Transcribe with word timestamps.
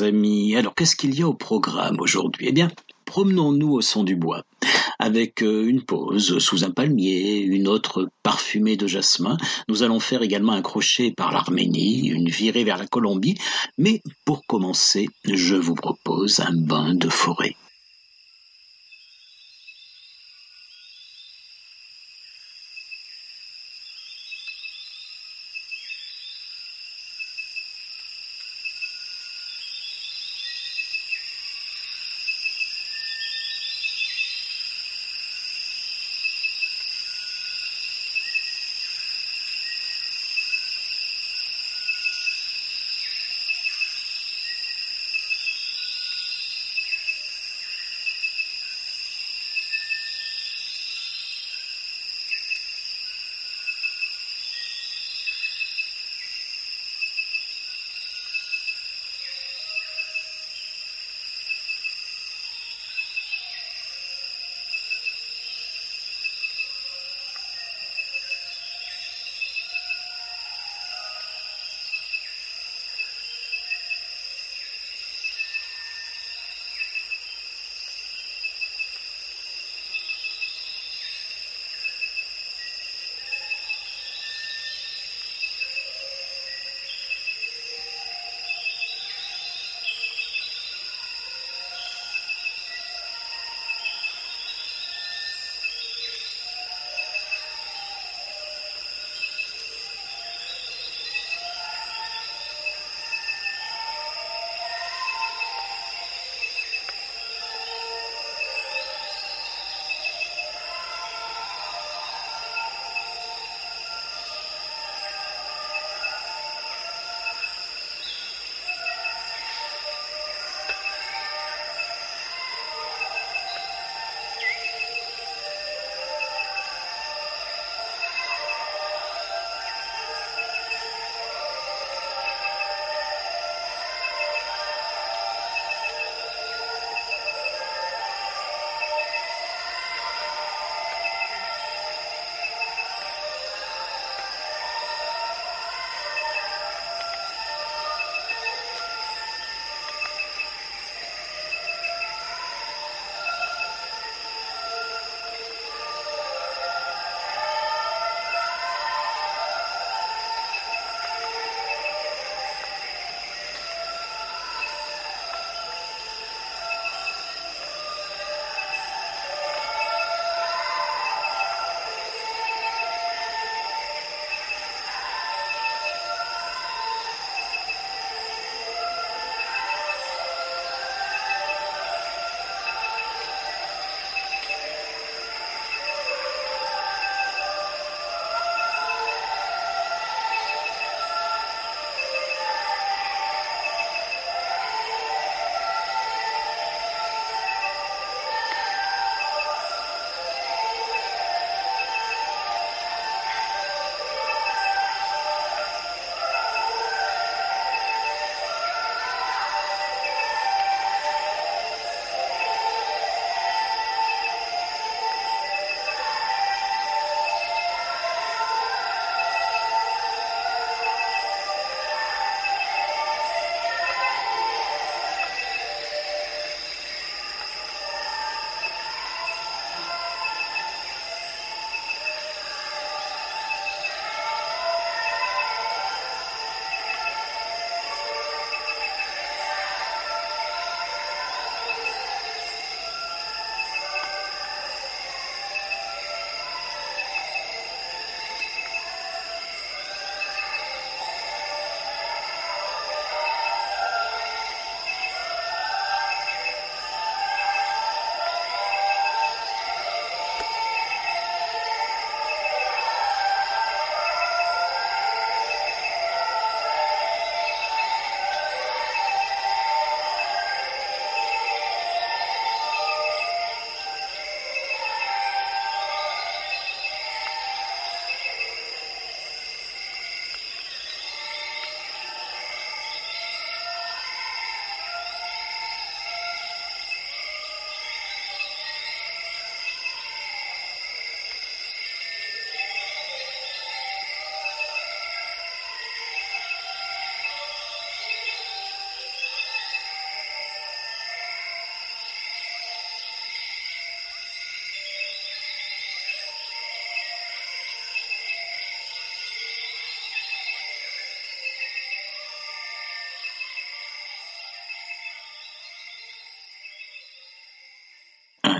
Alors, 0.00 0.74
qu'est-ce 0.74 0.96
qu'il 0.96 1.14
y 1.18 1.22
a 1.22 1.28
au 1.28 1.34
programme 1.34 2.00
aujourd'hui? 2.00 2.46
Eh 2.48 2.52
bien, 2.52 2.70
promenons-nous 3.04 3.72
au 3.72 3.80
son 3.82 4.04
du 4.04 4.16
bois, 4.16 4.42
avec 4.98 5.42
euh, 5.42 5.66
une 5.66 5.82
pause 5.82 6.38
sous 6.38 6.64
un 6.64 6.70
palmier, 6.70 7.40
une 7.40 7.68
autre 7.68 8.08
parfumée 8.22 8.76
de 8.78 8.86
jasmin. 8.86 9.36
Nous 9.68 9.82
allons 9.82 10.00
faire 10.00 10.22
également 10.22 10.52
un 10.52 10.62
crochet 10.62 11.12
par 11.14 11.30
l'Arménie, 11.30 12.08
une 12.08 12.30
virée 12.30 12.64
vers 12.64 12.78
la 12.78 12.86
Colombie. 12.86 13.36
Mais 13.76 14.00
pour 14.24 14.46
commencer, 14.46 15.08
je 15.24 15.56
vous 15.56 15.74
propose 15.74 16.40
un 16.40 16.54
bain 16.54 16.94
de 16.94 17.10
forêt. 17.10 17.54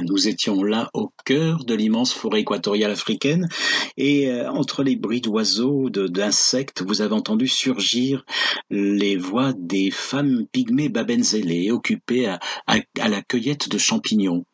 Nous 0.02 0.28
étions 0.28 0.62
là 0.62 0.90
au 0.94 1.10
cœur 1.24 1.64
de 1.64 1.74
l'immense 1.74 2.12
forêt 2.12 2.40
équatoriale 2.40 2.90
africaine 2.90 3.48
et 3.96 4.28
euh, 4.28 4.50
entre 4.50 4.82
les 4.82 4.96
bruits 4.96 5.20
d'oiseaux, 5.20 5.90
d'insectes, 5.90 6.82
vous 6.82 7.02
avez 7.02 7.14
entendu 7.14 7.48
surgir 7.48 8.24
les 8.70 9.16
voix 9.16 9.52
des 9.56 9.90
femmes 9.90 10.46
pygmées 10.52 10.88
babenzélé 10.88 11.70
occupées 11.70 12.26
à 12.26 13.08
la 13.08 13.22
cueillette 13.22 13.68
de 13.68 13.78
champignons. 13.78 14.44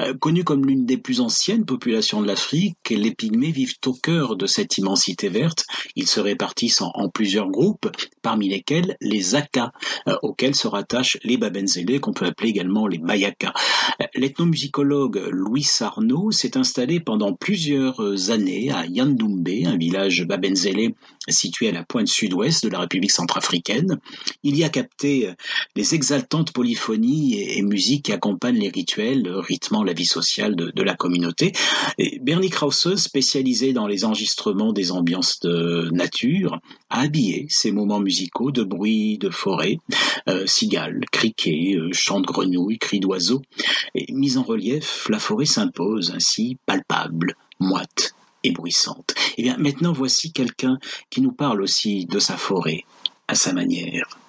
Euh, 0.00 0.14
Connus 0.14 0.44
comme 0.44 0.66
l'une 0.66 0.86
des 0.86 0.96
plus 0.96 1.20
anciennes 1.20 1.64
populations 1.64 2.20
de 2.20 2.26
l'Afrique, 2.26 2.76
les 2.90 3.14
Pygmées 3.14 3.50
vivent 3.50 3.76
au 3.86 3.92
cœur 3.92 4.36
de 4.36 4.46
cette 4.46 4.78
immensité 4.78 5.28
verte? 5.28 5.64
Ils 5.96 6.06
se 6.06 6.20
répartissent 6.20 6.80
en, 6.82 7.08
plusieurs 7.08 7.48
groupes, 7.48 7.90
parmi 8.22 8.48
lesquels 8.48 8.96
les 9.00 9.34
Akas, 9.34 9.72
euh, 10.08 10.16
auxquels 10.22 10.54
se 10.54 10.68
rattachent 10.68 11.18
les 11.24 11.36
Babenzélé, 11.36 12.00
qu'on 12.00 12.12
peut 12.12 12.26
appeler 12.26 12.50
également 12.50 12.86
les 12.86 12.98
Mayaka. 12.98 13.52
Euh, 14.00 14.06
l'ethnomusicologue 14.14 15.22
Louis 15.30 15.62
Sarnaud 15.62 16.30
s'est 16.30 16.56
installé 16.56 17.00
pendant 17.00 17.34
plusieurs 17.34 18.30
années 18.30 18.70
à 18.70 18.86
Yandoumbe, 18.86 19.48
un 19.66 19.76
village 19.76 20.24
Babenzélé 20.26 20.94
situé 21.28 21.68
à 21.68 21.72
la 21.72 21.84
pointe 21.84 22.08
sud-ouest 22.08 22.64
de 22.64 22.70
la 22.70 22.80
République 22.80 23.12
centrafricaine. 23.12 23.98
Il 24.42 24.56
y 24.56 24.64
a 24.64 24.68
capté 24.68 25.30
les 25.76 25.94
exaltantes 25.94 26.52
polyphonies 26.52 27.40
et, 27.40 27.62
musiques 27.62 28.06
qui 28.06 28.12
accompagnent 28.12 28.58
les 28.58 28.70
rituels, 28.70 29.28
rythmant 29.28 29.84
la 29.90 29.94
vie 29.94 30.06
sociale 30.06 30.54
de, 30.54 30.82
la 30.84 30.94
communauté. 30.94 31.50
Et 31.98 32.20
Bernie 32.20 32.48
Krause, 32.48 32.94
spécialisé 32.94 33.72
dans 33.72 33.88
les 33.88 34.04
enregistrements 34.04 34.72
des 34.72 34.92
ambiances 34.92 35.40
de 35.40 35.90
nature, 35.90 36.60
a 36.90 37.00
habillé 37.00 37.46
ces 37.48 37.72
moments 37.72 37.98
musicaux 37.98 38.52
de 38.52 38.62
bruit 38.62 39.18
de 39.18 39.30
forêt, 39.30 39.78
euh, 40.28 40.46
cigales, 40.46 41.00
criquets, 41.10 41.74
euh, 41.74 41.88
chants 41.92 42.20
de 42.20 42.26
grenouilles, 42.26 42.78
cris 42.78 43.00
d'oiseaux. 43.00 43.42
Et 43.96 44.12
mise 44.12 44.38
en 44.38 44.44
relief, 44.44 45.08
la 45.10 45.18
forêt 45.18 45.44
s'impose 45.44 46.12
ainsi 46.14 46.56
palpable, 46.66 47.34
moite 47.58 48.14
et 48.44 48.52
bruissante. 48.52 49.14
Eh 49.38 49.42
bien 49.42 49.56
maintenant 49.56 49.92
voici 49.92 50.32
quelqu'un 50.32 50.78
qui 51.10 51.20
nous 51.20 51.32
parle 51.32 51.62
aussi 51.62 52.06
de 52.06 52.20
sa 52.20 52.36
forêt, 52.36 52.84
à 53.26 53.34
sa 53.34 53.52
manière. 53.52 54.19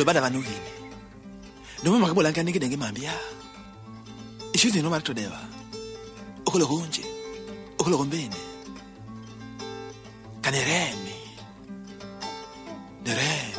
ulo 0.00 0.06
badavanukile 0.06 0.72
noma 1.84 1.98
makabolankanike 1.98 2.58
nengemhambi 2.58 3.04
ya. 3.04 3.12
Ishuzi 4.52 4.82
noma 4.82 4.96
litodewa 4.98 5.40
ukulo 6.46 6.66
kunje 6.66 7.04
ukulo 7.78 7.98
kombene 7.98 8.40
kaneremi 10.40 11.16
neremi 13.04 13.49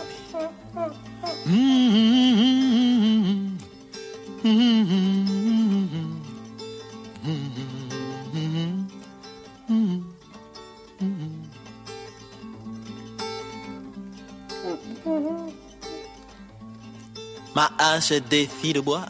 défie 18.20 18.74
le 18.74 18.82
bois. 18.82 19.06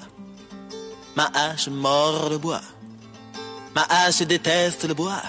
Ma 1.15 1.29
hache 1.33 1.67
mord 1.67 2.29
le 2.29 2.37
bois. 2.37 2.61
Ma 3.75 3.83
hache 3.89 4.21
déteste 4.21 4.87
le 4.87 4.93
bois. 4.93 5.21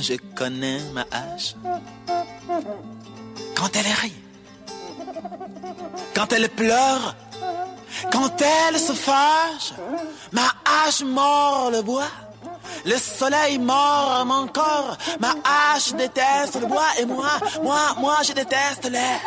Je 0.00 0.14
connais 0.34 0.80
ma 0.92 1.04
hache. 1.10 1.54
Quand 3.54 3.74
elle 3.74 3.92
rit. 4.02 4.12
Quand 6.14 6.32
elle 6.32 6.48
pleure. 6.48 7.14
Quand 8.12 8.40
elle 8.40 8.78
se 8.78 8.92
fâche. 8.92 9.72
Ma 10.32 10.46
hache 10.64 11.02
mord 11.02 11.70
le 11.70 11.82
bois. 11.82 12.10
Le 12.84 12.96
soleil 12.98 13.58
mord 13.58 14.24
mon 14.26 14.46
corps. 14.48 14.96
Ma 15.20 15.34
hache 15.44 15.92
déteste 15.92 16.60
le 16.60 16.66
bois. 16.66 16.90
Et 16.98 17.04
moi, 17.04 17.32
moi, 17.62 17.80
moi, 17.98 18.16
je 18.22 18.32
déteste 18.32 18.88
l'air. 18.90 19.20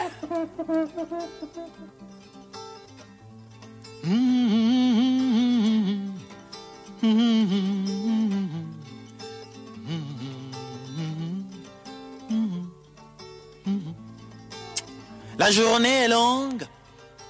La 15.49 15.55
journée 15.55 16.03
est 16.03 16.07
longue, 16.07 16.63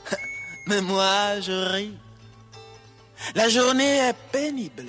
mais 0.67 0.81
moi 0.81 1.39
je 1.39 1.53
ris. 1.53 1.97
La 3.33 3.47
journée 3.47 4.09
est 4.09 4.15
pénible, 4.29 4.87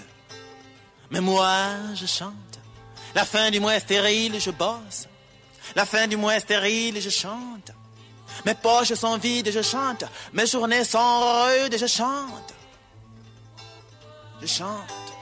mais 1.12 1.20
moi 1.20 1.68
je 1.94 2.06
chante. 2.06 2.58
La 3.14 3.25
fin 3.25 3.52
du 3.52 3.60
mois 3.60 3.76
est 3.76 3.87
stérile, 3.87 4.40
je 4.40 4.50
bosse. 4.50 5.06
La 5.76 5.87
fin 5.87 6.08
du 6.08 6.16
mois 6.16 6.34
est 6.34 6.40
stérile, 6.40 7.00
je 7.00 7.08
chante. 7.08 7.70
Mes 8.44 8.54
poches 8.54 8.94
sont 8.94 9.16
vides, 9.16 9.52
je 9.52 9.62
chante. 9.62 10.02
Mes 10.32 10.49
journées 10.49 10.82
sont 10.82 11.44
rudes, 11.44 11.78
je 11.78 11.87
chante. 11.87 12.52
Je 14.42 14.46
chante. 14.49 15.12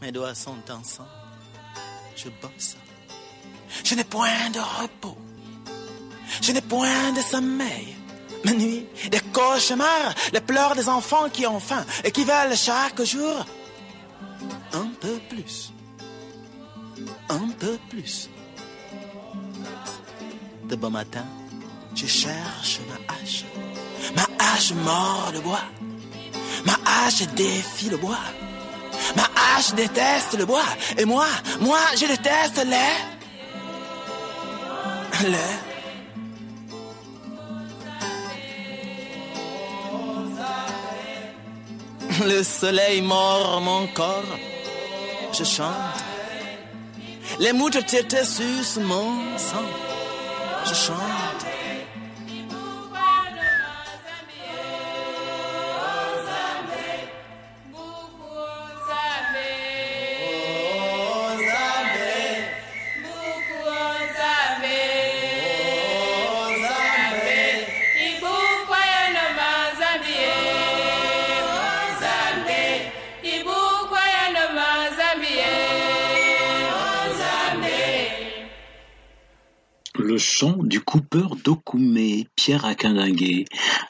Mes 0.00 0.10
doigts 0.10 0.34
sont 0.34 0.68
ensemble. 0.68 1.08
Je 2.16 2.28
bosse. 2.42 2.74
Je 3.84 3.94
n'ai 3.94 4.04
point 4.04 4.50
de 4.52 4.60
repos. 4.60 5.16
Je 6.40 6.52
n'ai 6.52 6.60
point 6.60 7.12
de 7.12 7.20
sommeil. 7.20 7.96
Mes 8.44 8.54
nuits, 8.54 8.86
des 9.10 9.20
cauchemars, 9.32 10.14
les 10.32 10.40
pleurs 10.40 10.74
des 10.74 10.88
enfants 10.88 11.28
qui 11.30 11.46
ont 11.46 11.60
faim 11.60 11.84
et 12.04 12.10
qui 12.10 12.24
veulent 12.24 12.56
chaque 12.56 13.02
jour 13.02 13.44
un 14.72 14.88
peu 15.00 15.18
plus. 15.28 15.72
Un 17.28 17.48
peu 17.58 17.78
plus 17.88 18.28
de 20.70 20.76
bon 20.76 20.90
matin, 20.90 21.24
je 21.94 22.06
cherche 22.06 22.80
ma 22.88 23.14
hache. 23.14 23.44
Ma 24.14 24.26
hache 24.38 24.72
mord 24.72 25.30
le 25.32 25.40
bois. 25.40 25.64
Ma 26.64 26.76
hache 26.86 27.26
défie 27.34 27.90
le 27.90 27.96
bois. 27.96 28.24
Ma 29.16 29.24
hache 29.24 29.74
déteste 29.74 30.38
le 30.38 30.46
bois. 30.46 30.70
Et 30.96 31.04
moi, 31.04 31.26
moi, 31.60 31.80
je 31.96 32.06
déteste 32.06 32.64
l'air. 32.64 33.00
Le 42.26 42.42
soleil 42.42 43.02
mord 43.02 43.60
mon 43.60 43.86
corps. 43.88 44.38
Je 45.32 45.44
chante. 45.44 45.74
Les 47.38 47.52
mouches 47.52 47.86
tétées 47.86 48.24
sucent 48.24 48.80
mon 48.80 49.38
sang 49.38 49.68
je 50.66 50.74
chante. 50.74 51.29
Chant 80.20 80.62
du 80.62 80.80
coupeur 80.80 81.34
d'Okoumé, 81.36 82.28
Pierre 82.36 82.64
Akindingué, 82.64 83.46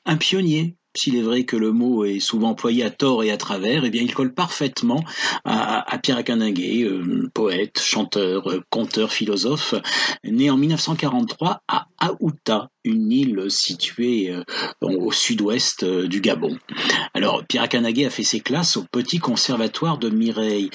un 0.06 0.16
pionnier 0.16 0.76
s'il 1.00 1.16
est 1.16 1.22
vrai 1.22 1.44
que 1.44 1.56
le 1.56 1.72
mot 1.72 2.04
est 2.04 2.20
souvent 2.20 2.50
employé 2.50 2.84
à 2.84 2.90
tort 2.90 3.24
et 3.24 3.30
à 3.30 3.38
travers, 3.38 3.86
eh 3.86 3.90
bien, 3.90 4.02
il 4.02 4.14
colle 4.14 4.34
parfaitement 4.34 5.02
à, 5.46 5.98
Pierre 6.02 6.18
Akingué, 6.18 6.82
euh, 6.82 7.30
poète, 7.32 7.80
chanteur, 7.80 8.50
euh, 8.50 8.60
conteur, 8.68 9.10
philosophe, 9.10 9.74
né 10.24 10.50
en 10.50 10.58
1943 10.58 11.62
à 11.68 11.86
Aouta, 12.00 12.68
une 12.84 13.10
île 13.12 13.50
située 13.50 14.30
euh, 14.30 14.42
au 14.82 15.10
sud-ouest 15.10 15.84
du 15.84 16.20
Gabon. 16.20 16.58
Alors, 17.14 17.44
Pierre 17.48 17.62
Akingué 17.62 18.04
a 18.04 18.10
fait 18.10 18.22
ses 18.22 18.40
classes 18.40 18.76
au 18.76 18.84
Petit 18.84 19.18
Conservatoire 19.18 19.96
de 19.96 20.10
Mireille, 20.10 20.70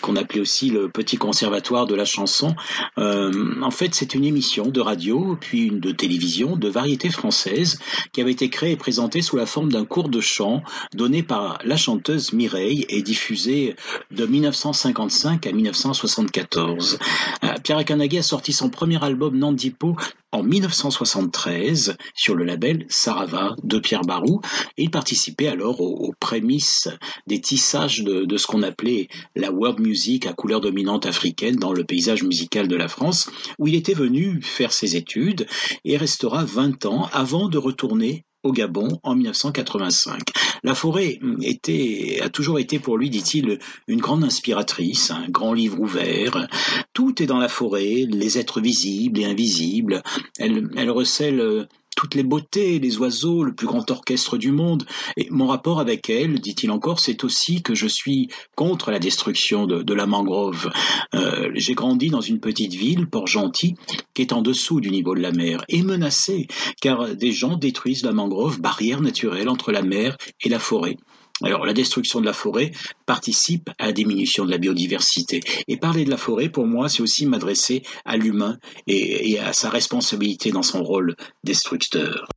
qu'on 0.00 0.16
appelait 0.16 0.40
aussi 0.40 0.70
le 0.70 0.88
Petit 0.88 1.16
Conservatoire 1.16 1.86
de 1.86 1.94
la 1.94 2.04
chanson. 2.04 2.54
en 2.96 3.70
fait, 3.70 3.94
c'est 3.94 4.14
une 4.14 4.24
émission 4.24 4.66
de 4.66 4.80
radio, 4.80 5.36
puis 5.40 5.64
une 5.64 5.80
de 5.80 5.90
télévision, 5.90 6.56
de 6.56 6.68
variété 6.68 7.10
française, 7.10 7.78
qui 8.12 8.20
avait 8.20 8.32
été 8.32 8.50
créée 8.50 8.72
et 8.72 8.76
présentée 8.76 9.22
sous 9.22 9.36
la 9.36 9.46
forme 9.54 9.70
d'un 9.70 9.84
cours 9.84 10.08
de 10.08 10.20
chant 10.20 10.64
donné 10.96 11.22
par 11.22 11.60
la 11.64 11.76
chanteuse 11.76 12.32
Mireille 12.32 12.86
et 12.88 13.02
diffusé 13.02 13.76
de 14.10 14.26
1955 14.26 15.46
à 15.46 15.52
1974. 15.52 16.98
Euh, 17.44 17.54
Pierre 17.62 17.78
Akanagi 17.78 18.18
a 18.18 18.22
sorti 18.24 18.52
son 18.52 18.68
premier 18.68 19.00
album 19.04 19.38
Nandipo 19.38 19.94
en 20.32 20.42
1973 20.42 21.96
sur 22.16 22.34
le 22.34 22.44
label 22.44 22.84
Sarava 22.88 23.54
de 23.62 23.78
Pierre 23.78 24.02
Barou 24.02 24.40
et 24.76 24.82
il 24.82 24.90
participait 24.90 25.46
alors 25.46 25.80
aux, 25.80 26.12
prémices 26.18 26.88
des 27.28 27.40
tissages 27.40 28.02
de, 28.02 28.24
de 28.24 28.36
ce 28.36 28.48
qu'on 28.48 28.64
appelait 28.64 29.06
la 29.36 29.52
world 29.52 29.78
music 29.78 30.26
à 30.26 30.32
couleur 30.32 30.60
dominante 30.60 31.06
africaine 31.06 31.54
dans 31.54 31.72
le 31.72 31.84
paysage 31.84 32.24
musical 32.24 32.66
de 32.66 32.74
la 32.74 32.88
France 32.88 33.30
où 33.60 33.68
il 33.68 33.76
était 33.76 33.94
venu 33.94 34.42
faire 34.42 34.72
ses 34.72 34.96
études 34.96 35.46
et 35.84 35.96
restera 35.96 36.44
20 36.44 36.86
ans 36.86 37.08
avant 37.12 37.48
de 37.48 37.58
retourner 37.58 38.24
au 38.44 38.52
Gabon 38.52 39.00
en 39.02 39.14
1985. 39.16 40.20
La 40.62 40.74
forêt 40.74 41.18
était, 41.42 42.20
a 42.22 42.28
toujours 42.28 42.58
été 42.58 42.78
pour 42.78 42.96
lui, 42.96 43.10
dit-il, 43.10 43.58
une 43.88 44.00
grande 44.00 44.22
inspiratrice, 44.24 45.10
un 45.10 45.28
grand 45.28 45.52
livre 45.52 45.80
ouvert. 45.80 46.46
Tout 46.92 47.22
est 47.22 47.26
dans 47.26 47.38
la 47.38 47.48
forêt, 47.48 48.06
les 48.08 48.38
êtres 48.38 48.60
visibles 48.60 49.18
et 49.18 49.24
invisibles. 49.24 50.02
Elle, 50.38 50.70
elle 50.76 50.90
recèle 50.90 51.68
toutes 51.94 52.14
les 52.14 52.22
beautés, 52.22 52.78
les 52.78 52.98
oiseaux, 52.98 53.44
le 53.44 53.54
plus 53.54 53.66
grand 53.66 53.90
orchestre 53.90 54.36
du 54.36 54.52
monde. 54.52 54.84
Et 55.16 55.28
mon 55.30 55.46
rapport 55.46 55.80
avec 55.80 56.10
elle, 56.10 56.40
dit-il 56.40 56.70
encore, 56.70 57.00
c'est 57.00 57.24
aussi 57.24 57.62
que 57.62 57.74
je 57.74 57.86
suis 57.86 58.28
contre 58.56 58.90
la 58.90 58.98
destruction 58.98 59.66
de, 59.66 59.94
la 59.94 60.06
mangrove. 60.06 60.70
Euh, 61.14 61.50
j'ai 61.54 61.74
grandi 61.74 62.10
dans 62.10 62.20
une 62.20 62.40
petite 62.40 62.74
ville, 62.74 63.06
Port-Gentil, 63.06 63.76
qui 64.12 64.22
est 64.22 64.32
en 64.32 64.42
dessous 64.42 64.80
du 64.80 64.90
niveau 64.90 65.14
de 65.14 65.20
la 65.20 65.30
mer, 65.30 65.64
et 65.68 65.82
menacée, 65.82 66.48
car 66.80 67.14
des 67.14 67.32
gens 67.32 67.56
détruisent 67.56 68.04
la 68.04 68.12
mangrove, 68.12 68.60
barrière 68.60 69.00
naturelle 69.00 69.48
entre 69.48 69.70
la 69.70 69.82
mer 69.82 70.16
et 70.42 70.48
la 70.48 70.58
forêt. 70.58 70.96
Alors 71.42 71.66
la 71.66 71.72
destruction 71.72 72.20
de 72.20 72.26
la 72.26 72.32
forêt 72.32 72.70
participe 73.06 73.70
à 73.78 73.86
la 73.86 73.92
diminution 73.92 74.44
de 74.44 74.50
la 74.50 74.58
biodiversité. 74.58 75.40
Et 75.66 75.76
parler 75.76 76.04
de 76.04 76.10
la 76.10 76.16
forêt, 76.16 76.48
pour 76.48 76.66
moi, 76.66 76.88
c'est 76.88 77.02
aussi 77.02 77.26
m'adresser 77.26 77.82
à 78.04 78.16
l'humain 78.16 78.58
et, 78.86 79.38
à 79.40 79.52
sa 79.52 79.68
responsabilité 79.68 80.52
dans 80.52 80.62
son 80.62 80.82
rôle 80.82 81.16
destructeur. 81.42 82.28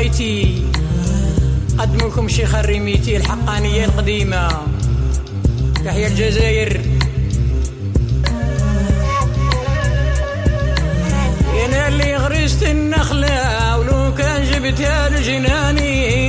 كفايتي 0.00 0.64
قدمكم 1.78 2.28
شيخ 2.28 2.54
الرميتي 2.54 3.16
الحقانية 3.16 3.84
القديمة. 3.84 4.48
تحيا 5.84 6.08
الجزائر. 6.08 6.80
أنا 11.64 11.88
اللي 11.88 12.16
غرست 12.16 12.62
النخلة 12.62 13.78
ولو 13.78 14.14
كان 14.14 14.44
جبتها 14.44 15.08
لجناني. 15.08 16.19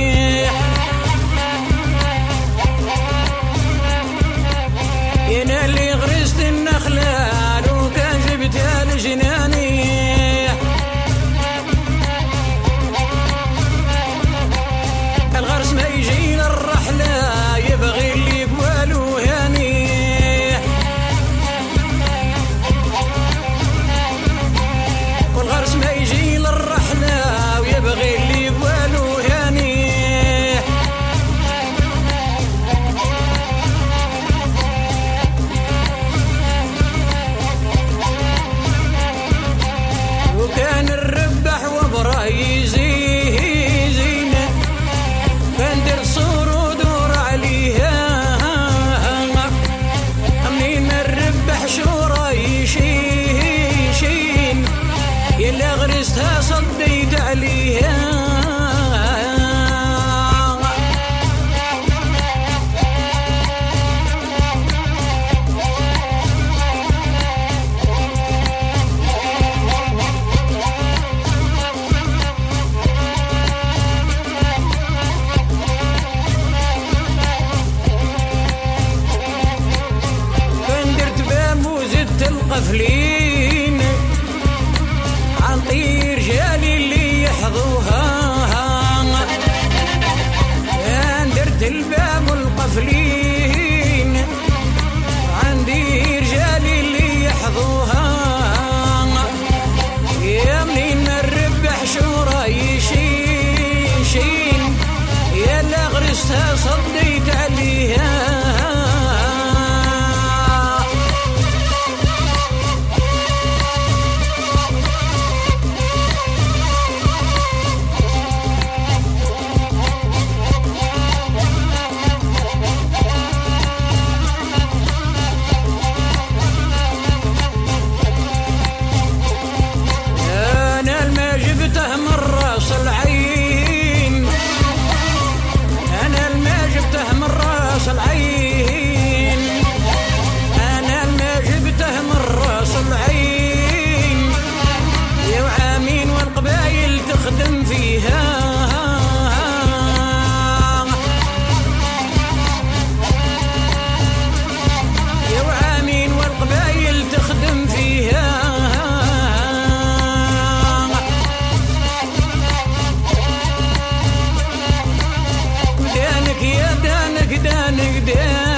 Après 167.34 168.51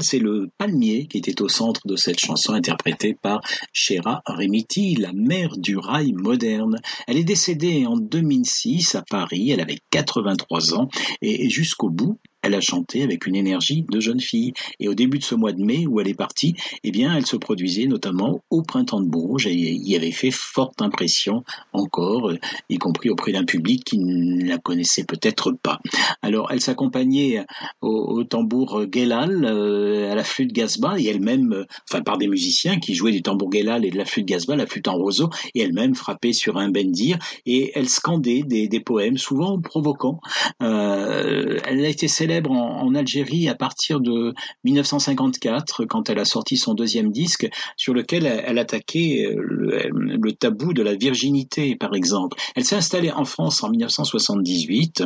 c'est 0.00 0.18
le 0.18 0.50
palmier 0.58 1.06
qui 1.06 1.18
était 1.18 1.42
au 1.42 1.48
centre 1.48 1.86
de 1.86 1.96
cette 1.96 2.18
chanson 2.18 2.52
interprétée 2.52 3.14
par 3.14 3.40
Shera 3.72 4.22
Remiti, 4.24 4.94
la 4.94 5.12
mère 5.12 5.56
du 5.56 5.76
rail 5.76 6.12
moderne. 6.12 6.76
Elle 7.06 7.18
est 7.18 7.24
décédée 7.24 7.86
en 7.86 7.96
2006 7.96 8.94
à 8.94 9.02
Paris, 9.02 9.50
elle 9.50 9.60
avait 9.60 9.78
83 9.90 10.74
ans 10.74 10.88
et 11.20 11.50
jusqu'au 11.50 11.90
bout, 11.90 12.18
elle 12.42 12.54
a 12.54 12.60
chanté 12.60 13.02
avec 13.02 13.26
une 13.26 13.36
énergie 13.36 13.84
de 13.90 14.00
jeune 14.00 14.20
fille. 14.20 14.52
Et 14.78 14.88
au 14.88 14.94
début 14.94 15.18
de 15.18 15.24
ce 15.24 15.34
mois 15.34 15.52
de 15.52 15.62
mai 15.62 15.86
où 15.86 16.00
elle 16.00 16.08
est 16.08 16.14
partie, 16.14 16.54
eh 16.84 16.90
bien, 16.90 17.14
elle 17.16 17.26
se 17.26 17.36
produisait 17.36 17.86
notamment 17.86 18.42
au 18.50 18.62
Printemps 18.62 19.00
de 19.00 19.08
Bourges 19.08 19.46
et 19.46 19.52
y 19.54 19.96
avait 19.96 20.10
fait 20.10 20.30
forte 20.30 20.82
impression 20.82 21.44
encore, 21.72 22.32
y 22.68 22.78
compris 22.78 23.10
auprès 23.10 23.32
d'un 23.32 23.44
public 23.44 23.84
qui 23.84 23.98
ne 23.98 24.46
la 24.46 24.58
connaissait 24.58 25.04
peut-être 25.04 25.52
pas. 25.52 25.80
Alors, 26.22 26.50
elle 26.50 26.60
s'accompagnait 26.60 27.44
au, 27.80 28.24
tambour 28.24 28.84
Gelal, 28.92 29.44
euh, 29.44 30.10
à 30.10 30.14
la 30.14 30.24
flûte 30.24 30.52
Gazba 30.52 30.98
et 30.98 31.06
elle-même, 31.06 31.66
enfin, 31.90 32.02
par 32.02 32.18
des 32.18 32.28
musiciens 32.28 32.78
qui 32.78 32.94
jouaient 32.94 33.12
du 33.12 33.22
tambour 33.22 33.52
Gelal 33.52 33.84
et 33.84 33.90
de 33.90 33.96
la 33.96 34.04
flûte 34.04 34.26
Gazba, 34.26 34.56
la 34.56 34.66
flûte 34.66 34.88
en 34.88 34.96
roseau, 34.96 35.30
et 35.54 35.60
elle-même 35.60 35.94
frappait 35.94 36.32
sur 36.32 36.56
un 36.56 36.70
bendir 36.70 37.18
et 37.46 37.72
elle 37.74 37.88
scandait 37.88 38.42
des, 38.42 38.68
des 38.68 38.80
poèmes, 38.80 39.18
souvent 39.18 39.60
provoquants. 39.60 40.20
Euh, 40.62 41.58
elle 41.64 41.84
a 41.84 41.88
été 41.88 42.08
célèbre 42.08 42.29
en, 42.48 42.94
Algérie 42.94 43.48
à 43.48 43.54
partir 43.54 44.00
de 44.00 44.34
1954, 44.64 45.84
quand 45.84 46.10
elle 46.10 46.18
a 46.18 46.24
sorti 46.24 46.56
son 46.56 46.74
deuxième 46.74 47.12
disque, 47.12 47.48
sur 47.76 47.94
lequel 47.94 48.26
elle, 48.26 48.58
attaquait 48.58 49.26
euh, 49.26 49.90
le, 49.92 50.32
tabou 50.32 50.72
de 50.72 50.82
la 50.82 50.94
virginité, 50.94 51.76
par 51.76 51.94
exemple. 51.94 52.36
Elle 52.56 52.64
s'est 52.64 52.76
installée 52.76 53.12
en 53.12 53.24
France 53.24 53.62
en 53.62 53.70
1978 53.70 55.04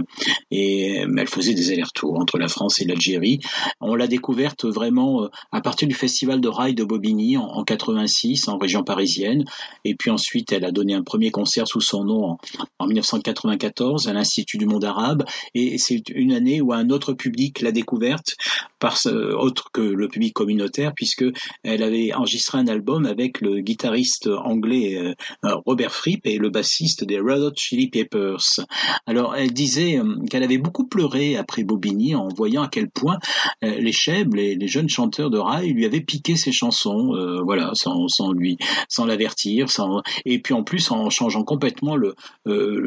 et 0.50 1.00
euh, 1.00 1.14
elle 1.16 1.28
faisait 1.28 1.54
des 1.54 1.72
allers-retours 1.72 2.18
entre 2.18 2.38
la 2.38 2.48
France 2.48 2.80
et 2.80 2.84
l'Algérie. 2.84 3.40
On 3.80 3.94
l'a 3.94 4.06
découverte 4.06 4.64
vraiment 4.64 5.24
euh, 5.24 5.28
à 5.52 5.60
partir 5.60 5.88
du 5.88 5.94
festival 5.94 6.40
de 6.40 6.48
rail 6.48 6.74
de 6.74 6.84
Bobigny 6.84 7.36
en, 7.36 7.44
en 7.44 7.64
86 7.64 8.48
en 8.48 8.58
région 8.58 8.82
parisienne. 8.82 9.44
Et 9.84 9.94
puis 9.94 10.10
ensuite, 10.10 10.52
elle 10.52 10.64
a 10.64 10.72
donné 10.72 10.94
un 10.94 11.02
premier 11.02 11.30
concert 11.30 11.68
sous 11.68 11.80
son 11.80 12.04
nom 12.04 12.38
en 12.78 12.86
1994 12.86 14.08
à 14.08 14.12
l'Institut 14.12 14.58
du 14.58 14.66
monde 14.66 14.84
arabe. 14.84 15.24
Et 15.54 15.78
c'est 15.78 16.08
une 16.10 16.32
année 16.32 16.60
où 16.60 16.72
un 16.72 16.90
autre 16.90 17.13
public 17.14 17.60
l'a 17.60 17.72
découverte, 17.72 18.36
par 18.78 18.98
autre 19.38 19.70
que 19.72 19.80
le 19.80 20.08
public 20.08 20.34
communautaire, 20.34 20.92
puisque 20.94 21.24
elle 21.62 21.82
avait 21.82 22.12
enregistré 22.12 22.58
un 22.58 22.68
album 22.68 23.06
avec 23.06 23.40
le 23.40 23.60
guitariste 23.60 24.26
anglais 24.26 25.14
Robert 25.42 25.92
Fripp 25.92 26.26
et 26.26 26.38
le 26.38 26.50
bassiste 26.50 27.04
des 27.04 27.18
Red 27.18 27.40
Hot 27.40 27.52
Chili 27.56 27.88
Peppers. 27.88 28.60
Alors 29.06 29.34
elle 29.36 29.52
disait 29.52 30.00
qu'elle 30.28 30.42
avait 30.42 30.58
beaucoup 30.58 30.86
pleuré 30.86 31.36
après 31.36 31.64
Bobigny 31.64 32.14
en 32.14 32.28
voyant 32.28 32.62
à 32.62 32.68
quel 32.68 32.90
point 32.90 33.18
les 33.62 33.92
chèvres, 33.92 34.34
les, 34.34 34.54
les, 34.54 34.68
jeunes 34.68 34.88
chanteurs 34.88 35.30
de 35.30 35.38
rail, 35.38 35.72
lui 35.72 35.86
avaient 35.86 36.00
piqué 36.00 36.36
ses 36.36 36.52
chansons, 36.52 37.14
voilà, 37.44 37.72
sans, 37.74 38.32
lui, 38.32 38.58
sans 38.88 39.06
l'avertir, 39.06 39.70
sans 39.70 40.02
et 40.24 40.40
puis 40.40 40.54
en 40.54 40.62
plus 40.62 40.90
en 40.90 41.08
changeant 41.10 41.44
complètement 41.44 41.96
le 41.96 42.14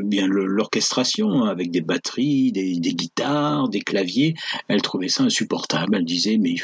bien 0.04 0.28
l'orchestration 0.28 1.44
avec 1.44 1.72
des 1.72 1.82
batteries, 1.82 2.52
des, 2.52 2.80
guitares, 2.80 3.70
des 3.70 3.82
claviers. 3.82 4.17
Elle 4.68 4.82
trouvait 4.82 5.10
ça 5.10 5.24
insupportable. 5.24 5.96
Elle 5.96 6.06
disait 6.06 6.38
mais 6.38 6.56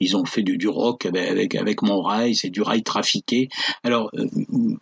ils 0.00 0.16
ont 0.16 0.24
fait 0.24 0.42
du, 0.42 0.68
rock 0.68 1.06
avec, 1.06 1.82
mon 1.82 2.00
rail, 2.02 2.34
c'est 2.34 2.50
du 2.50 2.62
rail 2.62 2.82
trafiqué. 2.82 3.48
Alors 3.82 4.10
euh, 4.14 4.26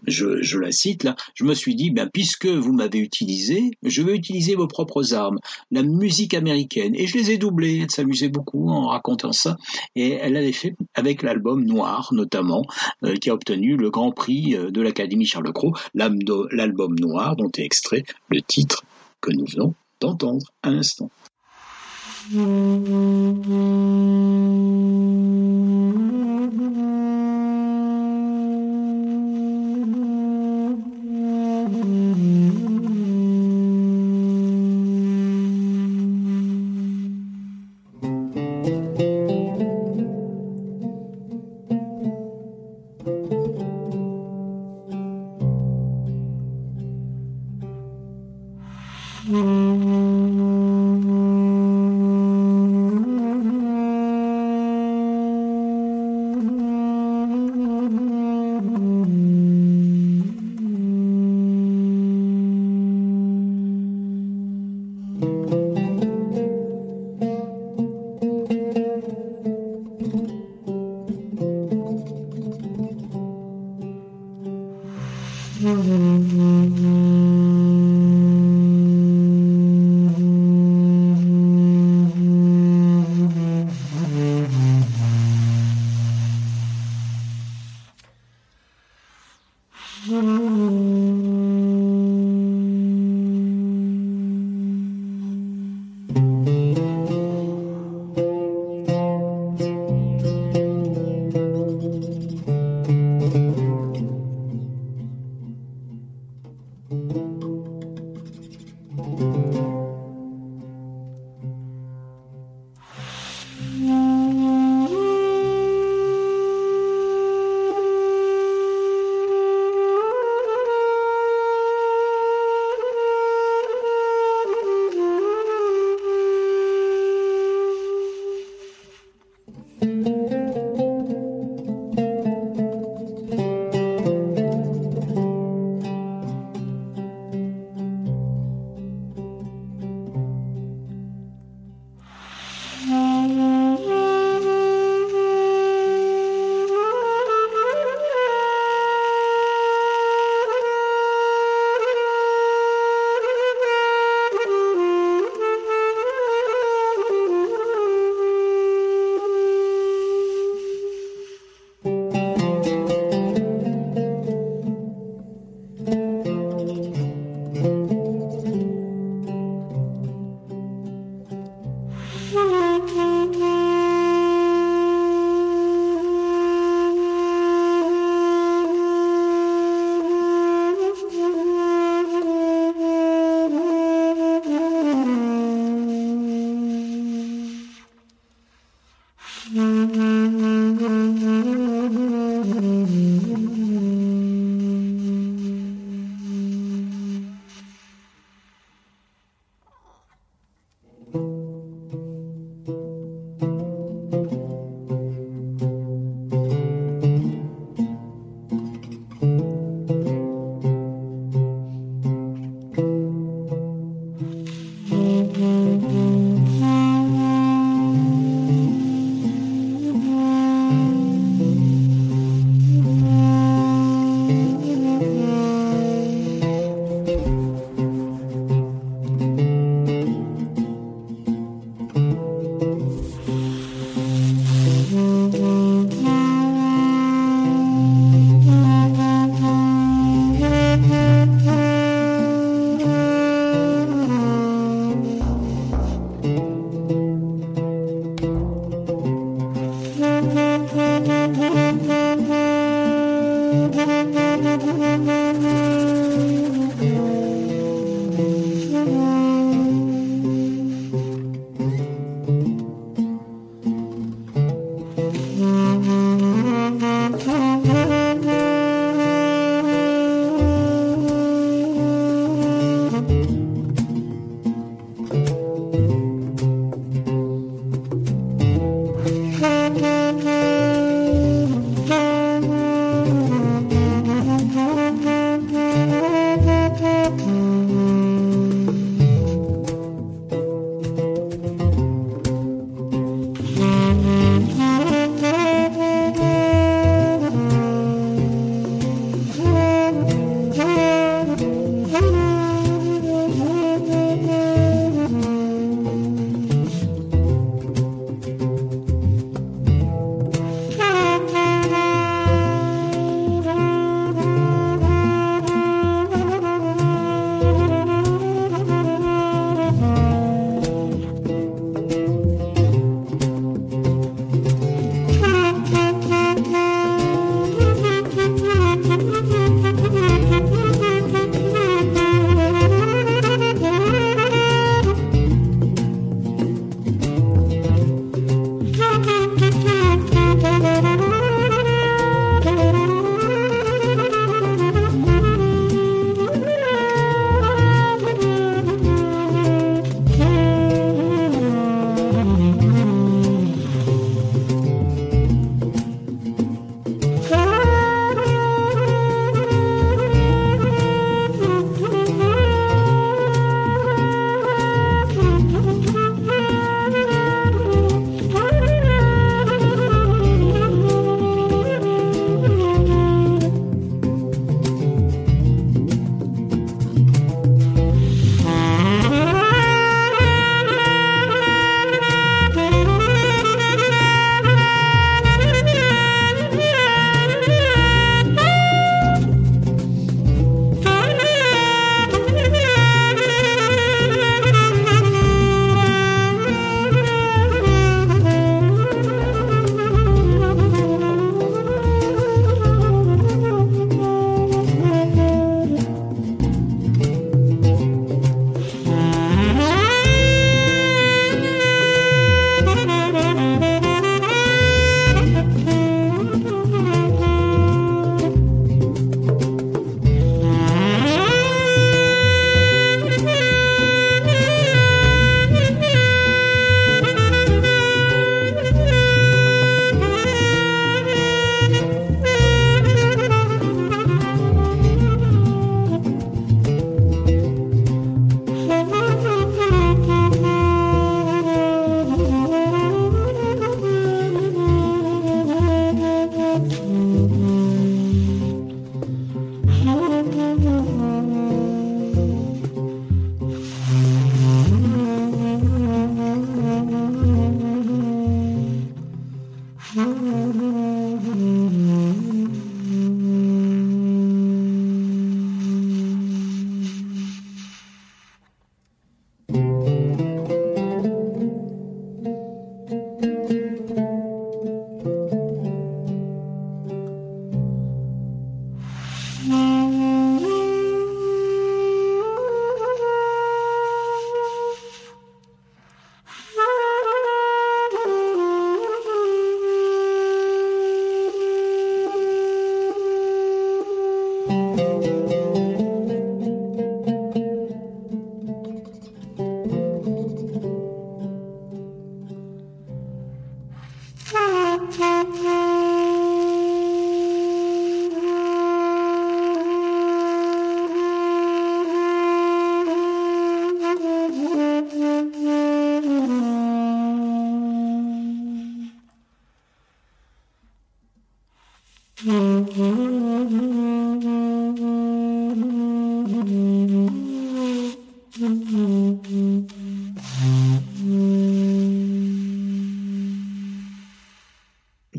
je, 0.06 0.42
je, 0.42 0.58
la 0.58 0.72
cite 0.72 1.04
là. 1.04 1.16
Je 1.34 1.44
me 1.44 1.54
suis 1.54 1.74
dit 1.74 1.90
ben 1.90 2.08
puisque 2.12 2.46
vous 2.46 2.72
m'avez 2.72 2.98
utilisé, 2.98 3.70
je 3.82 4.02
vais 4.02 4.14
utiliser 4.14 4.54
vos 4.54 4.66
propres 4.66 5.14
armes, 5.14 5.38
la 5.70 5.82
musique 5.82 6.34
américaine. 6.34 6.94
Et 6.94 7.06
je 7.06 7.16
les 7.16 7.30
ai 7.30 7.38
doublées. 7.38 7.80
Elle 7.82 7.90
s'amusait 7.90 8.28
beaucoup 8.28 8.68
en 8.68 8.88
racontant 8.88 9.32
ça. 9.32 9.56
Et 9.96 10.10
elle 10.12 10.34
l'avait 10.34 10.52
fait 10.52 10.74
avec 10.94 11.22
l'album 11.22 11.64
Noir 11.64 12.10
notamment, 12.12 12.62
euh, 13.04 13.14
qui 13.16 13.30
a 13.30 13.34
obtenu 13.34 13.76
le 13.76 13.90
Grand 13.90 14.12
Prix 14.12 14.54
euh, 14.54 14.70
de 14.70 14.80
l'Académie 14.80 15.26
Charles 15.26 15.52
Cros, 15.52 15.74
l'album 15.94 16.98
Noir 16.98 17.36
dont 17.36 17.50
est 17.56 17.64
extrait 17.64 18.04
le 18.28 18.40
titre 18.42 18.84
que 19.20 19.30
nous 19.32 19.46
venons 19.46 19.74
d'entendre 20.00 20.46
à 20.62 20.70
l'instant. 20.70 21.10
Mm-hmm. 22.30 22.48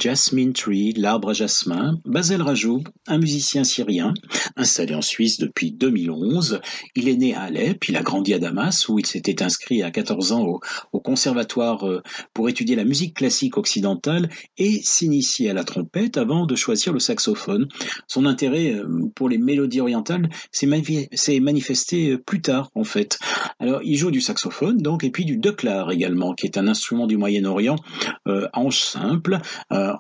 Jasmine 0.10 0.54
Tree, 0.54 0.94
l'arbre 0.94 1.30
à 1.30 1.34
jasmin, 1.34 2.00
Basel 2.04 2.42
Rajoub, 2.42 2.82
un 3.06 3.20
musicien 3.20 3.64
syrien, 3.64 4.16
installé 4.56 4.96
en 4.96 5.04
Suisse 5.04 5.38
depuis 5.38 5.72
2011. 5.72 6.62
Il 6.96 7.08
est 7.10 7.16
né 7.16 7.36
à 7.36 7.42
Alep, 7.42 7.88
il 7.90 7.96
a 7.96 8.02
grandi 8.02 8.34
à 8.34 8.40
Damas, 8.40 8.90
où 8.90 8.98
il 8.98 9.06
s'était 9.06 9.44
inscrit 9.44 9.84
à 9.84 9.92
14 9.92 10.32
ans 10.32 10.60
au, 10.92 11.00
conservatoire 11.00 11.88
euh, 11.88 12.02
pour 12.34 12.50
étudier 12.50 12.76
la 12.76 12.86
musique 12.86 13.18
classique 13.18 13.56
occidentale 13.58 14.30
et 14.58 14.82
s'initier 14.82 15.52
à 15.52 15.54
la 15.54 15.64
trompette 15.64 16.18
avant 16.18 16.48
de 16.48 16.56
choisir 16.56 16.92
le 16.92 17.00
saxophone. 17.00 17.68
Son 18.08 18.26
intérêt 18.26 18.74
euh, 18.74 19.12
pour 19.14 19.30
les 19.30 19.38
mélodies 19.38 19.80
orientales 19.80 20.28
s'est 20.52 21.40
manifesté 21.40 22.14
euh, 22.14 22.18
plus 22.18 22.42
tard, 22.42 22.72
en 22.74 22.84
fait. 22.84 23.20
Alors, 23.60 23.82
il 23.84 23.96
joue 23.96 24.10
du 24.10 24.22
saxophone, 24.22 24.80
donc, 24.80 25.04
et 25.04 25.12
puis 25.12 25.26
du 25.26 25.38
deklar 25.38 25.92
également, 25.92 26.34
qui 26.34 26.48
est 26.48 26.58
un 26.58 26.68
instrument 26.68 27.06
du 27.06 27.18
Moyen-Orient, 27.18 27.76
euh, 28.28 28.48
simple, 28.72 29.40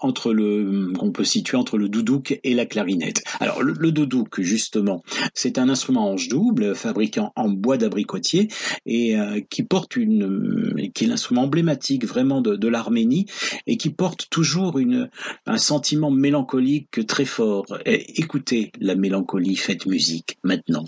entre 0.02 0.34
le, 0.34 0.94
qu'on 0.98 1.12
peut 1.12 1.24
situer 1.24 1.58
entre 1.58 1.78
le 1.78 1.90
doudouk 1.90 2.40
et 2.44 2.54
la 2.54 2.66
clarinette. 2.66 3.24
Alors, 3.40 3.62
le, 3.62 3.92
doudouk, 3.92 4.42
justement, 4.42 5.04
c'est 5.34 5.58
un 5.58 5.70
instrument 5.70 6.12
ange 6.12 6.30
double, 6.30 6.76
fabriqué 6.76 7.22
en, 7.36 7.50
bois 7.50 7.78
d'abricotier, 7.78 8.48
et 8.86 9.18
euh, 9.18 9.42
qui 9.50 9.64
porte 9.64 9.96
une, 9.96 10.92
qui 10.94 11.06
est 11.06 11.08
l'instrument 11.08 11.44
emblématique 11.44 12.06
vraiment 12.06 12.42
de, 12.42 12.68
l'Arménie, 12.68 13.26
et 13.68 13.78
qui 13.78 13.90
porte 13.90 14.28
toujours 14.30 14.80
une, 14.80 15.10
un 15.46 15.58
sentiment 15.58 16.12
mélancolique 16.12 17.06
très 17.08 17.26
fort. 17.26 17.66
Et 17.86 18.20
écoutez 18.20 18.72
la 18.80 18.96
mélancolie, 18.96 19.56
faites 19.56 19.86
musique, 19.86 20.38
maintenant. 20.44 20.86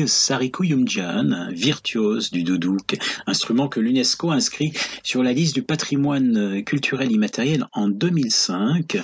Eg 0.00 0.08
Sarikuyumjan, 0.08 1.50
virtuose 1.52 2.30
du 2.30 2.42
doudouk, 2.42 2.96
instrument 3.26 3.68
que 3.68 3.80
l'UNESCO 3.80 4.30
inscrit 4.30 4.72
sur 5.02 5.22
la 5.22 5.34
liste 5.34 5.54
du 5.54 5.62
patrimoine 5.62 6.64
culturel 6.64 7.12
immatériel 7.12 7.66
en 7.72 7.88
2005. 7.88 8.96
Euh, 8.96 9.00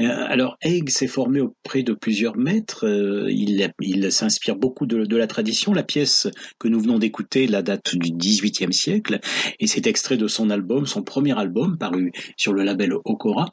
alors 0.00 0.56
Eg 0.62 0.88
s'est 0.88 1.08
formé 1.08 1.40
auprès 1.40 1.82
de 1.82 1.94
plusieurs 1.94 2.36
maîtres, 2.36 2.86
euh, 2.86 3.28
il, 3.28 4.12
s'inspire 4.12 4.54
beaucoup 4.54 4.86
de, 4.86 5.16
la 5.16 5.26
tradition. 5.26 5.72
La 5.72 5.82
pièce 5.82 6.28
que 6.60 6.68
nous 6.68 6.80
venons 6.80 6.98
d'écouter 6.98 7.48
la 7.48 7.62
date 7.62 7.96
du 7.96 8.12
XVIIIe 8.12 8.72
siècle 8.72 9.18
et 9.58 9.66
c'est 9.66 9.86
extrait 9.86 10.16
de 10.16 10.28
son 10.28 10.50
album, 10.50 10.86
son 10.86 11.02
premier 11.02 11.36
album 11.36 11.76
paru 11.76 12.12
sur 12.36 12.52
le 12.52 12.62
label 12.62 12.92
Okora. 13.04 13.50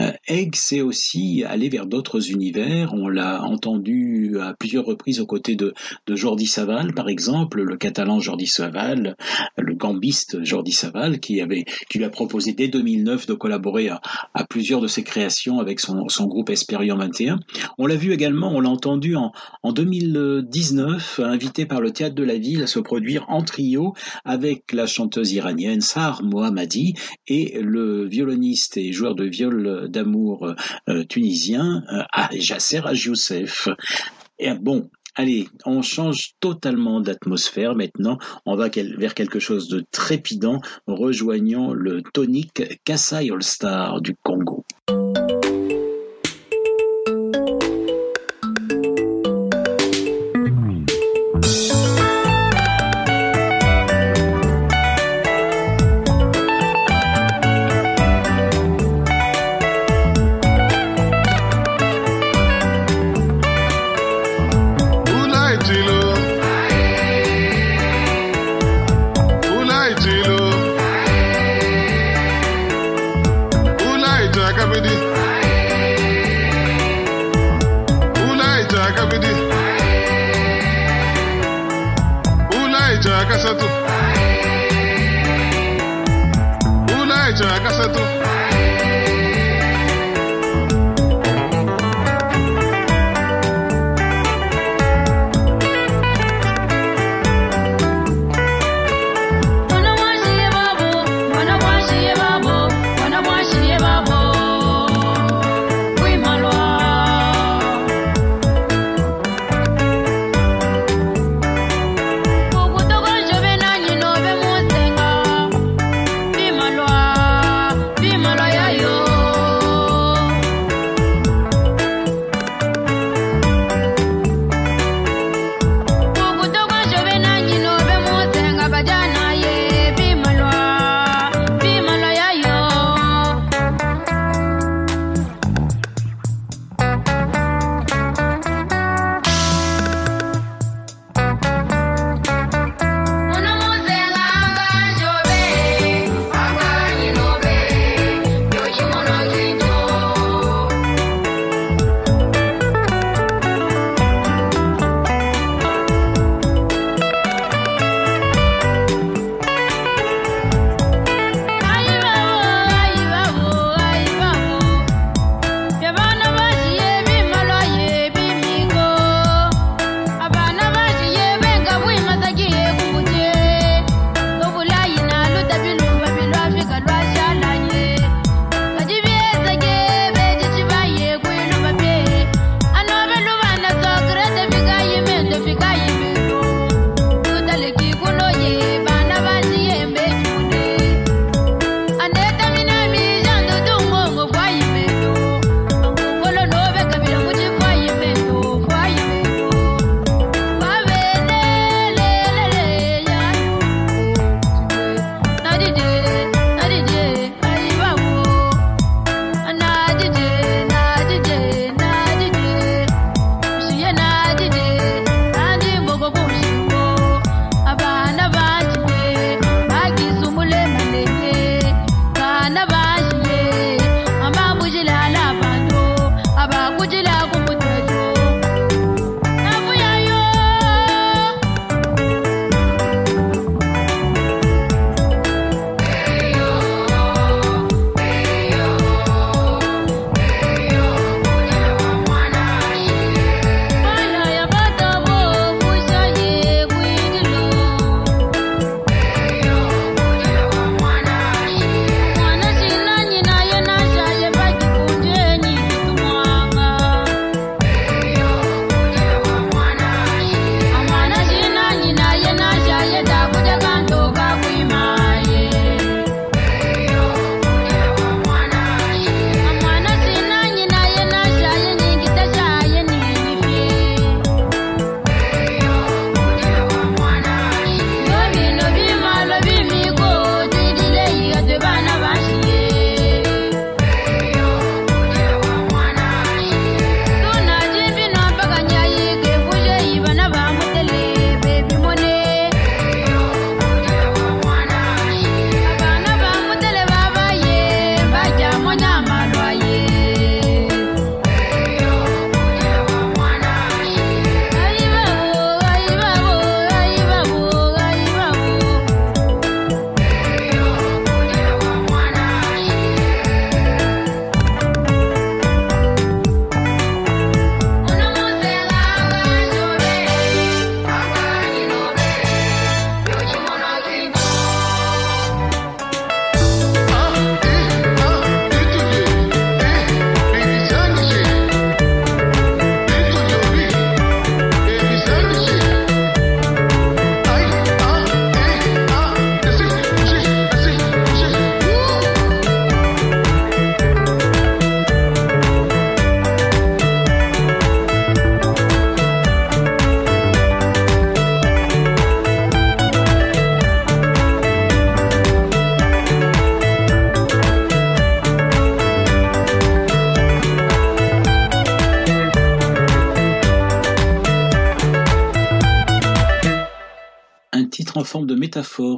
Euh, 0.00 0.12
Egg 0.28 0.56
s'est 0.56 0.82
aussi 0.82 1.42
allé 1.44 1.70
vers 1.70 1.86
d'autres 1.86 2.30
univers, 2.30 2.92
on 2.92 3.08
l'a 3.08 3.42
entendu 3.42 4.38
à 4.40 4.54
plusieurs 4.58 4.84
reprises 4.84 5.20
aux 5.20 5.26
côtés 5.26 5.56
de, 5.56 5.72
de 6.06 6.16
Jordi 6.34 6.46
Saval, 6.48 6.94
par 6.94 7.08
exemple, 7.08 7.62
le 7.62 7.76
catalan 7.76 8.18
Jordi 8.18 8.48
Saval, 8.48 9.16
le 9.56 9.74
gambiste 9.76 10.42
Jordi 10.42 10.72
Saval, 10.72 11.20
qui, 11.20 11.40
avait, 11.40 11.64
qui 11.88 11.98
lui 11.98 12.04
a 12.04 12.10
proposé 12.10 12.54
dès 12.54 12.66
2009 12.66 13.26
de 13.28 13.34
collaborer 13.34 13.88
à, 13.88 14.00
plusieurs 14.50 14.80
de 14.80 14.88
ses 14.88 15.04
créations 15.04 15.60
avec 15.60 15.78
son, 15.78 16.26
groupe 16.26 16.50
Esperion 16.50 16.96
21. 16.96 17.38
On 17.78 17.86
l'a 17.86 17.94
vu 17.94 18.12
également, 18.12 18.50
on 18.50 18.58
l'a 18.58 18.68
entendu 18.68 19.14
en, 19.14 19.30
en 19.62 19.70
2019, 19.70 21.20
invité 21.22 21.66
par 21.66 21.80
le 21.80 21.92
Théâtre 21.92 22.16
de 22.16 22.24
la 22.24 22.36
Ville 22.36 22.64
à 22.64 22.66
se 22.66 22.80
produire 22.80 23.24
en 23.28 23.44
trio 23.44 23.94
avec 24.24 24.72
la 24.72 24.88
chanteuse 24.88 25.30
iranienne 25.30 25.82
Sar 25.82 26.24
Mohammadi 26.24 26.94
et 27.28 27.60
le 27.62 28.08
violoniste 28.08 28.76
et 28.76 28.90
joueur 28.90 29.14
de 29.14 29.24
viol 29.24 29.88
d'amour 29.88 30.52
euh, 30.88 31.04
tunisien 31.04 31.84
euh, 31.92 32.02
Jasser 32.32 32.80
Youssef. 32.92 33.68
Et 34.40 34.52
bon, 34.54 34.90
Allez, 35.16 35.48
on 35.64 35.80
change 35.82 36.32
totalement 36.40 37.00
d'atmosphère 37.00 37.76
maintenant. 37.76 38.18
On 38.46 38.56
va 38.56 38.68
vers 38.68 39.14
quelque 39.14 39.38
chose 39.38 39.68
de 39.68 39.84
trépidant, 39.92 40.60
rejoignant 40.88 41.72
le 41.72 42.02
tonique 42.02 42.80
Kassai 42.84 43.30
All 43.30 43.42
Star 43.42 44.00
du 44.00 44.16
Congo. 44.24 44.64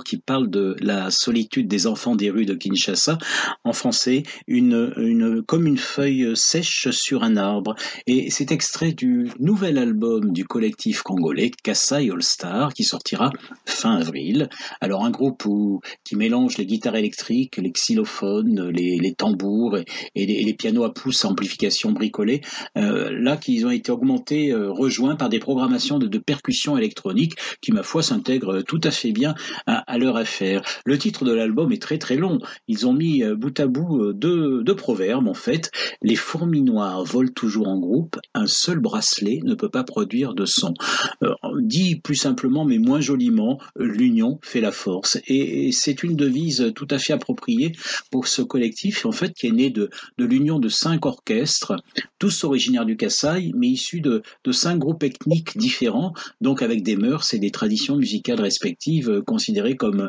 Qui 0.05 0.19
parle 0.19 0.51
de 0.51 0.77
la 0.81 1.11
solitude 1.11 1.69
des 1.69 1.87
enfants 1.87 2.17
des 2.17 2.31
rues 2.31 2.47
de 2.47 2.55
Kinshasa. 2.55 3.19
En 3.65 3.73
français, 3.73 4.23
une, 4.47 5.43
comme 5.47 5.67
une 5.67 5.79
feuille 5.79 6.37
sèche 6.37 6.91
sur 6.91 7.23
un 7.23 7.37
arbre. 7.37 7.75
Et 8.07 8.31
c'est 8.31 8.53
extrait 8.53 8.93
du 8.93 9.31
nouvel 9.39 9.79
album 9.79 10.33
du 10.33 10.45
collectif 10.45 11.03
congolais 11.03 11.51
Kassai 11.63 12.11
All 12.11 12.23
Star 12.23 12.75
qui 12.75 12.85
sortira 12.85 13.31
fin 13.67 13.97
avril. 13.97 14.49
Alors 14.81 15.05
un 15.05 15.11
groupe 15.11 15.45
où, 15.47 15.81
qui 16.05 16.17
mélange 16.17 16.59
les 16.59 16.67
guitares 16.67 16.97
électriques, 16.97 17.57
les 17.57 17.71
xylophones, 17.71 18.69
les, 18.71 18.99
les 18.99 19.15
tambours 19.15 19.79
et, 19.79 20.27
les, 20.27 20.43
les, 20.43 20.55
pianos 20.55 20.85
à 20.85 20.93
pouce 20.93 21.25
amplification 21.25 21.93
bricolée. 21.93 22.41
Euh, 22.77 23.11
là, 23.13 23.37
qu'ils 23.37 23.67
ont 23.67 23.71
été 23.71 23.93
augmentés, 23.93 24.51
euh, 24.51 24.71
rejoints 24.71 25.17
par 25.17 25.29
des 25.29 25.39
programmations 25.39 25.99
de, 25.99 26.07
de 26.07 26.19
percussions 26.19 26.77
électroniques 26.77 27.35
qui, 27.61 27.73
ma 27.73 27.83
foi, 27.83 28.03
s'intègrent 28.03 28.63
tout 28.63 28.81
à 28.85 28.91
fait 28.91 29.13
bien 29.13 29.35
à, 29.67 29.79
à 29.91 29.99
leur 29.99 30.17
affaire. 30.17 30.63
Le 30.85 30.99
titre 30.99 31.25
de 31.25 31.33
l'album 31.33 31.73
est 31.73 31.83
très 31.83 31.99
très 31.99 32.17
long. 32.17 32.39
Ils 32.69 32.87
ont 32.87 32.93
mis 32.93 33.23
euh, 33.23 33.35
bout 33.35 33.59
à 33.61 33.67
bout 33.67 34.03
euh, 34.03 34.13
deux, 34.13 34.63
deux 34.63 34.77
proverbes 34.77 35.29
en 35.29 35.35
fait. 35.35 35.71
Les 36.03 36.17
fourmis 36.17 36.63
noires 36.63 37.05
volent 37.05 37.33
toujours 37.35 37.69
en 37.69 37.79
groupe. 37.79 38.19
Un 38.35 38.47
seul 38.47 38.79
bracelet 38.79 39.41
ne 39.45 39.55
peut 39.55 39.69
pas 39.69 39.85
produire 39.85 40.35
de 40.35 40.45
son. 40.45 40.75
Euh, 41.23 41.33
dit 41.61 41.97
plus 41.97 42.17
simplement, 42.17 42.65
mais 42.65 42.79
moins 42.79 43.01
joliment, 43.01 43.56
l'union 43.77 44.39
fait 44.43 44.61
la 44.61 44.73
force. 44.73 45.19
Et, 45.27 45.71
c'est 45.73 46.03
une 46.03 46.17
devise 46.17 46.73
tout 46.75 46.89
à 46.91 46.99
fait 46.99 47.13
appropriée 47.13 47.73
pour 48.11 48.29
ce 48.29 48.43
collectif, 48.43 49.07
en 49.07 49.13
fait, 49.13 49.33
qui 49.33 49.47
est 49.47 49.53
né 49.53 49.71
de, 49.71 49.91
l'union 50.19 50.59
de 50.59 50.69
cinq 50.69 51.07
orchestres, 51.07 51.75
tous 52.19 52.45
originaires 52.45 52.87
du 52.87 52.97
Kassai, 52.97 53.53
mais 53.55 53.69
issus 53.69 54.01
de, 54.01 54.23
de 54.45 54.53
cinq 54.53 54.79
groupes 54.79 55.03
ethniques 55.03 55.57
différents, 55.57 56.13
donc 56.41 56.63
avec 56.63 56.83
des 56.83 56.97
mœurs 56.97 57.35
et 57.35 57.39
des 57.39 57.51
traditions 57.51 57.97
musicales 57.97 58.41
respectives 58.41 59.23
considérées 59.27 59.77
comme 59.77 60.09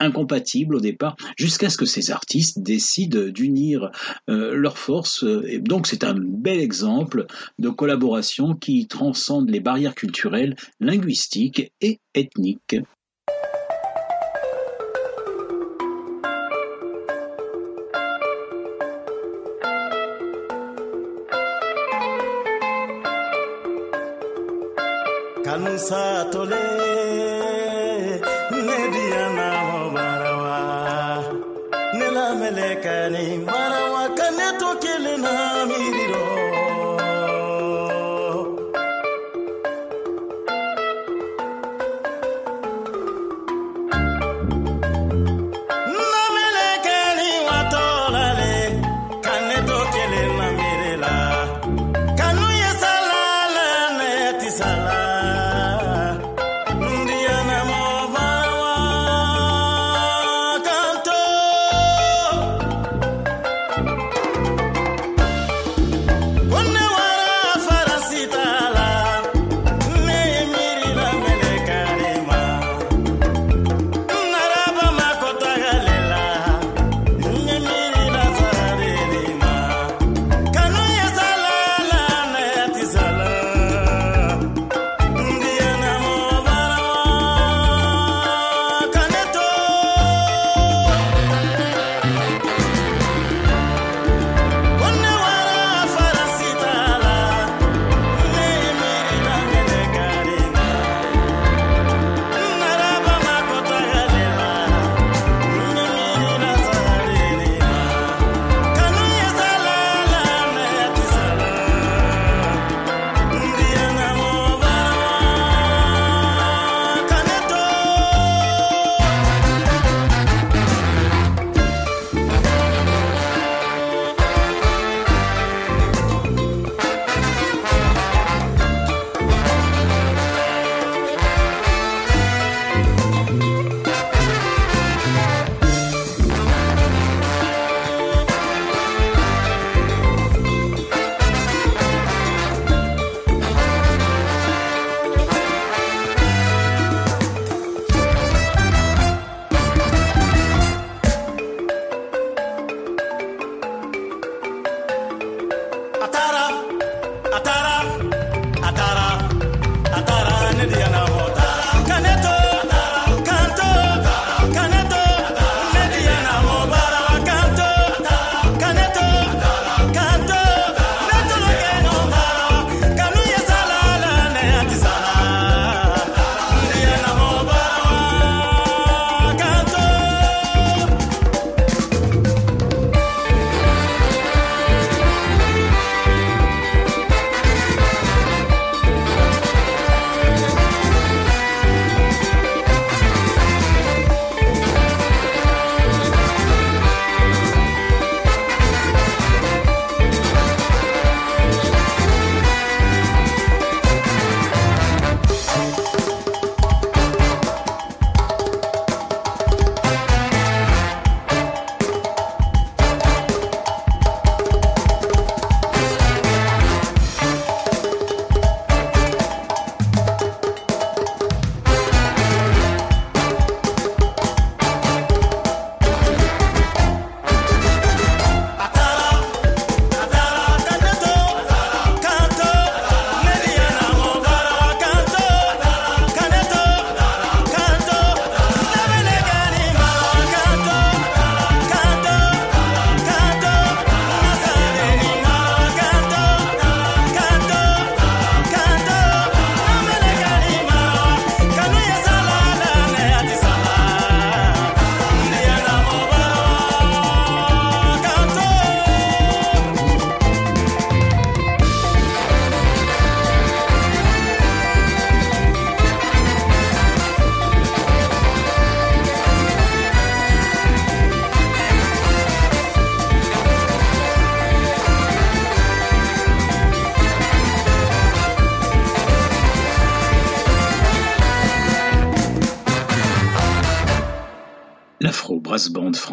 incompatibles 0.00 0.76
au 0.76 0.80
départ, 0.80 1.16
jusqu'à 1.36 1.70
ce 1.70 1.76
que 1.76 1.86
ces 1.86 2.10
artistes 2.10 2.60
décident 2.60 3.28
d'unir 3.28 3.90
euh, 4.28 4.54
leurs 4.54 4.78
forces. 4.78 5.24
Et 5.46 5.58
donc 5.58 5.86
c'est 5.86 6.04
un 6.04 6.14
bel 6.14 6.60
exemple 6.60 7.26
de 7.58 7.68
collaboration 7.68 8.54
qui 8.54 8.86
transcende 8.86 9.50
les 9.50 9.60
barrières 9.60 9.94
culturelles, 9.94 10.56
linguistiques 10.80 11.72
et 11.80 12.00
ethniques. 12.14 12.76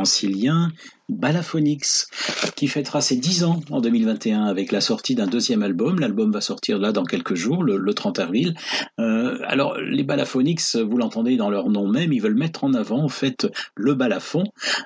Francilien 0.03 0.69
Balaphonix, 1.07 2.09
qui 2.57 2.67
fêtera 2.67 2.99
ses 2.99 3.15
10 3.15 3.45
ans 3.45 3.61
en 3.71 3.79
2021 3.79 4.43
avec 4.43 4.73
la 4.73 4.81
sortie 4.81 5.15
d'un 5.15 5.27
deuxième 5.27 5.63
album. 5.63 5.99
L'album 5.99 6.31
va 6.31 6.41
sortir 6.41 6.77
là 6.77 6.91
dans 6.91 7.05
quelques 7.05 7.35
jours, 7.35 7.63
le, 7.63 7.93
30 7.93 8.19
avril. 8.19 8.53
Euh, 8.99 9.22
alors, 9.45 9.77
les 9.77 10.03
Balaphonix, 10.03 10.75
vous 10.75 10.97
l'entendez 10.97 11.37
dans 11.37 11.49
leur 11.49 11.69
nom 11.69 11.87
même, 11.87 12.13
ils 12.13 12.21
veulent 12.21 12.35
mettre 12.35 12.63
en 12.63 12.73
avant 12.73 13.03
en 13.03 13.09
fait 13.09 13.47
le 13.75 13.93
balafon, 13.93 14.43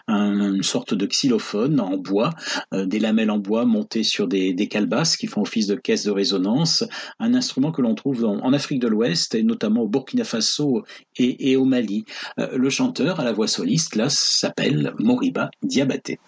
une 0.08 0.64
sorte 0.64 0.94
de 0.94 1.06
xylophone 1.06 1.80
en 1.80 1.98
bois, 1.98 2.32
euh, 2.74 2.86
des 2.86 3.00
lamelles 3.00 3.32
en 3.32 3.38
bois 3.38 3.66
montées 3.66 4.04
sur 4.04 4.28
des, 4.28 4.54
des 4.54 4.68
calebasses 4.68 5.18
qui 5.18 5.28
font 5.28 5.42
office 5.42 5.68
de 5.68 5.76
caisse 5.76 6.04
de 6.04 6.12
résonance, 6.12 6.84
un 7.20 7.34
instrument 7.34 7.72
que 7.72 7.82
l'on 7.82 7.96
trouve 7.96 8.26
en 8.26 8.54
Afrique 8.54 8.80
de 8.80 8.88
l'Ouest 8.88 9.36
et 9.36 9.44
notamment 9.44 9.82
au 9.82 9.88
Burkina 9.88 10.24
Faso 10.24 10.84
et, 11.18 11.52
et 11.52 11.56
au 11.56 11.66
Mali. 11.66 12.06
Euh, 12.40 12.58
le 12.58 12.70
chanteur 12.70 13.20
à 13.20 13.24
la 13.24 13.34
voix 13.34 13.48
soliste 13.48 13.96
là 13.96 14.10
s'appelle 14.10 14.94
Moriba 15.00 15.50
Diabaté. 15.64 16.20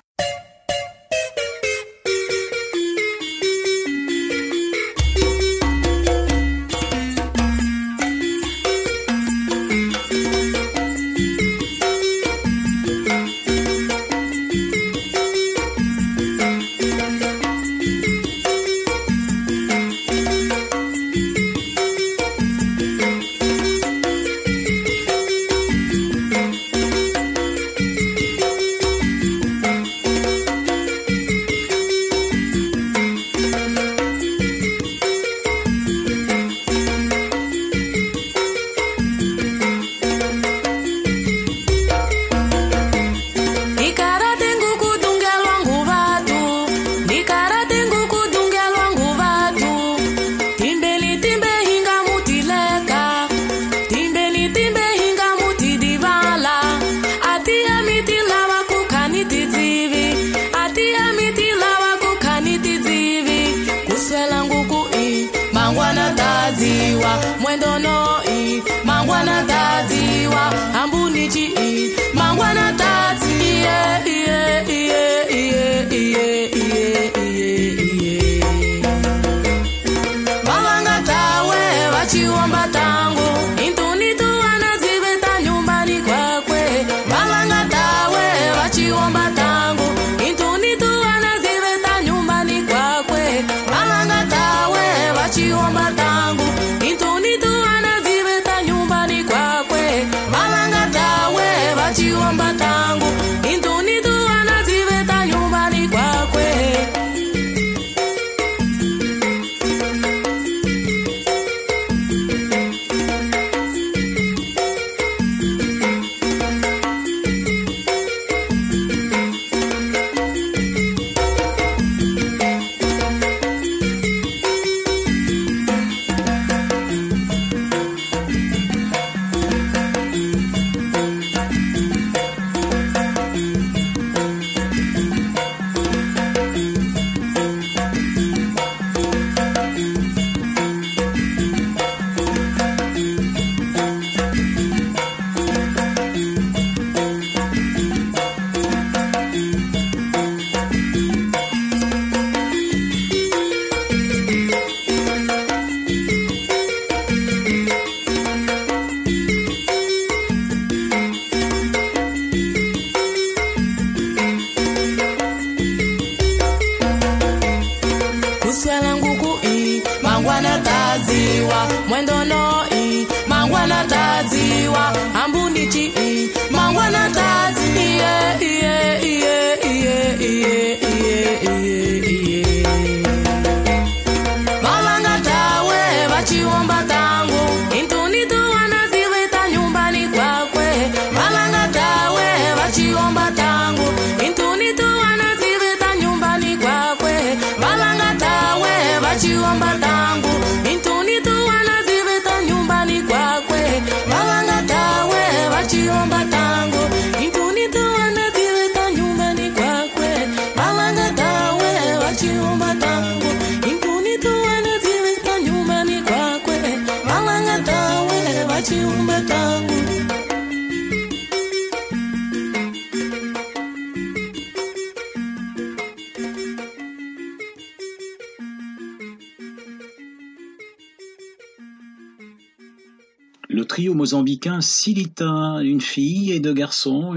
Silita, 234.62 235.60
une 235.62 235.82
fille 235.82 236.32
et 236.32 236.40
deux 236.40 236.54
garçons, 236.54 237.16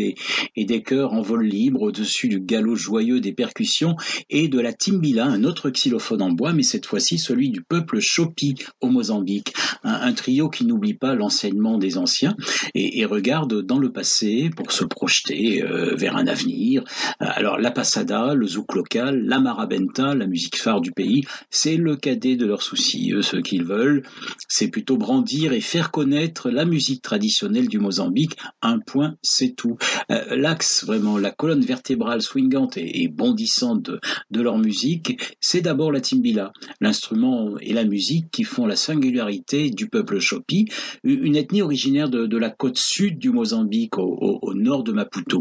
et 0.00 0.64
des 0.64 0.82
chœurs 0.82 1.12
en 1.12 1.22
vol 1.22 1.44
libre 1.44 1.82
au-dessus 1.82 2.28
du 2.28 2.40
galop 2.40 2.76
joyeux 2.76 3.20
des 3.20 3.32
percussions 3.32 3.96
et 4.30 4.48
de 4.48 4.60
la 4.60 4.72
timbila, 4.72 5.26
un 5.26 5.44
autre 5.44 5.70
xylophone 5.70 6.22
en 6.22 6.30
bois, 6.30 6.52
mais 6.52 6.62
cette 6.62 6.86
fois-ci 6.86 7.18
celui 7.18 7.50
du 7.50 7.62
peuple 7.62 8.00
Chopi 8.00 8.54
au 8.80 8.88
Mozambique. 8.88 9.52
Un, 9.84 10.12
trio 10.12 10.48
qui 10.48 10.64
n'oublie 10.64 10.94
pas 10.94 11.14
l'enseignement 11.14 11.78
des 11.78 11.98
anciens 11.98 12.36
et, 12.74 13.04
regarde 13.04 13.62
dans 13.62 13.78
le 13.78 13.92
passé 13.92 14.50
pour 14.54 14.72
se 14.72 14.84
projeter 14.84 15.62
euh, 15.62 15.94
vers 15.94 16.16
un 16.16 16.26
avenir. 16.26 16.82
Alors 17.20 17.58
la 17.58 17.70
passada, 17.70 18.34
le 18.34 18.46
zouk 18.46 18.74
local, 18.74 19.24
la 19.24 19.40
marabenta, 19.40 20.14
la 20.14 20.26
musique 20.26 20.56
phare 20.56 20.80
du 20.80 20.92
pays, 20.92 21.24
c'est 21.50 21.76
le 21.76 21.96
cadet 21.96 22.36
de 22.36 22.46
leurs 22.46 22.62
soucis. 22.62 23.12
Eux, 23.12 23.22
ce 23.22 23.36
qu'ils 23.36 23.64
veulent, 23.64 24.02
c'est 24.48 24.68
plutôt 24.68 24.98
grandir 24.98 25.52
et 25.52 25.60
faire 25.60 25.90
connaître 25.90 26.50
la 26.50 26.64
musique 26.64 27.02
traditionnelle 27.02 27.68
du 27.68 27.78
Mozambique. 27.78 28.36
Un 28.62 28.78
point, 28.80 29.16
c'est 29.22 29.54
tout. 29.54 29.76
Euh, 30.10 30.36
L'axe, 30.36 30.84
vraiment, 30.84 31.18
la 31.18 31.30
colonne 31.30 31.60
vertébrale 31.60 32.22
swingante 32.22 32.76
et, 32.76 33.08
bondissante 33.08 33.90
de, 34.30 34.40
leur 34.40 34.58
musique, 34.58 35.36
c'est 35.40 35.60
d'abord 35.60 35.90
la 35.92 36.00
timbila, 36.00 36.52
l'instrument 36.80 37.56
et 37.60 37.72
la 37.72 37.84
musique 37.84 38.30
qui 38.30 38.44
font 38.44 38.66
la 38.66 38.76
singularité 38.76 39.70
du 39.70 39.88
peuple 39.88 40.20
Chopi, 40.20 40.66
une 41.02 41.36
ethnie 41.36 41.62
originaire 41.62 42.08
de, 42.08 42.38
la 42.38 42.50
côte 42.50 42.78
sud 42.78 43.18
du 43.18 43.30
Mozambique, 43.30 43.98
au, 43.98 44.54
nord 44.54 44.84
de 44.84 44.92
Maputo. 44.92 45.40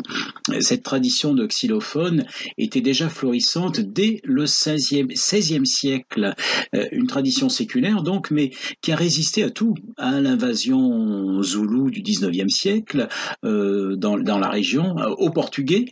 Cette 0.60 0.84
tradition 0.84 1.34
de 1.34 1.46
xylophone 1.46 2.26
était 2.58 2.82
déjà 2.82 3.10
florissante 3.10 3.80
dès 3.80 4.22
le 4.24 4.46
16e, 4.46 5.16
16e 5.16 5.66
siècle, 5.66 6.34
euh, 6.76 6.86
une 6.92 7.08
tradition 7.08 7.50
séculaire 7.50 8.04
donc, 8.04 8.32
mais 8.32 8.52
qui 8.82 8.92
a 8.92 8.96
résisté 8.96 9.44
à 9.44 9.50
tout, 9.50 9.76
à 9.98 10.20
l'invasion 10.20 11.42
zoulou 11.44 11.92
du 11.92 12.02
19e 12.02 12.50
siècle 12.50 13.08
euh, 13.46 13.96
dans, 13.96 14.18
dans 14.18 14.37
la 14.40 14.50
région, 14.50 14.98
euh, 14.98 15.10
aux 15.10 15.30
Portugais, 15.30 15.86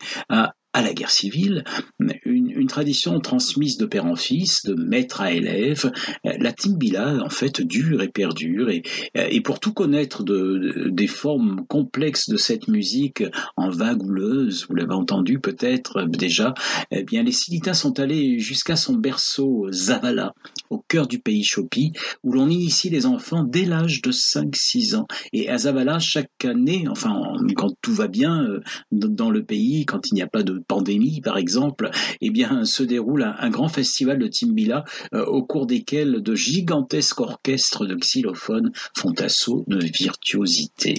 à, 0.76 0.82
la 0.82 0.94
guerre 0.94 1.10
civile, 1.10 1.64
une, 2.00 2.52
une, 2.52 2.68
tradition 2.68 3.20
transmise 3.20 3.78
de 3.78 3.86
père 3.86 4.06
en 4.06 4.16
fils, 4.16 4.66
de 4.66 4.74
maître 4.74 5.22
à 5.22 5.32
élève. 5.32 5.92
La 6.24 6.52
timbila, 6.52 7.18
en 7.24 7.30
fait, 7.30 7.62
dure 7.62 8.02
et 8.02 8.10
perdure. 8.10 8.70
Et, 8.70 8.84
et 9.16 9.42
pour 9.42 9.60
tout 9.60 9.74
connaître 9.74 10.24
de, 10.24 10.36
de, 10.36 10.90
des 10.90 11.08
formes 11.08 11.66
complexes 11.68 12.30
de 12.30 12.38
cette 12.38 12.68
musique 12.68 13.24
en 13.56 13.70
vagouleuse, 13.70 14.66
vous 14.68 14.76
l'avez 14.76 14.94
entendu 14.94 15.40
peut-être 15.40 16.04
déjà, 16.04 16.54
eh 16.92 17.04
bien, 17.04 17.24
les 17.24 17.32
Silitas 17.32 17.74
sont 17.74 18.00
allés 18.00 18.40
jusqu'à 18.40 18.76
son 18.76 18.96
berceau 18.96 19.68
Zavala, 19.72 20.34
au 20.70 20.80
cœur 20.80 21.08
du 21.08 21.20
pays 21.20 21.44
Chopi, 21.44 21.94
où 22.24 22.34
l'on 22.34 22.50
initie 22.50 22.90
les 22.90 23.06
enfants 23.06 23.44
dès 23.44 23.66
l'âge 23.66 24.02
de 24.02 24.12
5-6 24.12 24.96
ans. 24.96 25.08
Et 25.34 25.50
à 25.50 25.58
Zavala, 25.58 26.00
chaque 26.00 26.44
année, 26.44 26.86
enfin, 26.90 27.22
quand 27.56 27.74
tout 27.82 27.94
va 27.94 28.08
bien 28.08 28.46
dans 28.92 29.30
le 29.30 29.44
pays, 29.44 29.86
quand 29.86 30.12
il 30.12 30.16
n'y 30.16 30.22
a 30.22 30.28
pas 30.28 30.44
de 30.44 30.60
pandémie, 30.68 31.22
par 31.22 31.38
exemple, 31.38 31.90
eh 32.22 32.30
bien, 32.30 32.66
se 32.66 32.84
déroule 32.84 33.24
un, 33.24 33.50
grand 33.50 33.70
festival 33.70 34.20
de 34.20 34.28
Timbila 34.28 34.84
euh, 35.14 35.26
au 35.26 35.44
cours 35.44 35.66
desquels 35.66 36.22
de 36.22 36.36
gigantesques 36.36 37.22
orchestres 37.22 37.86
de 37.86 37.96
xylophones 37.96 38.72
font 38.98 39.14
assaut 39.20 39.64
de 39.68 39.80
virtuosité. 39.80 40.96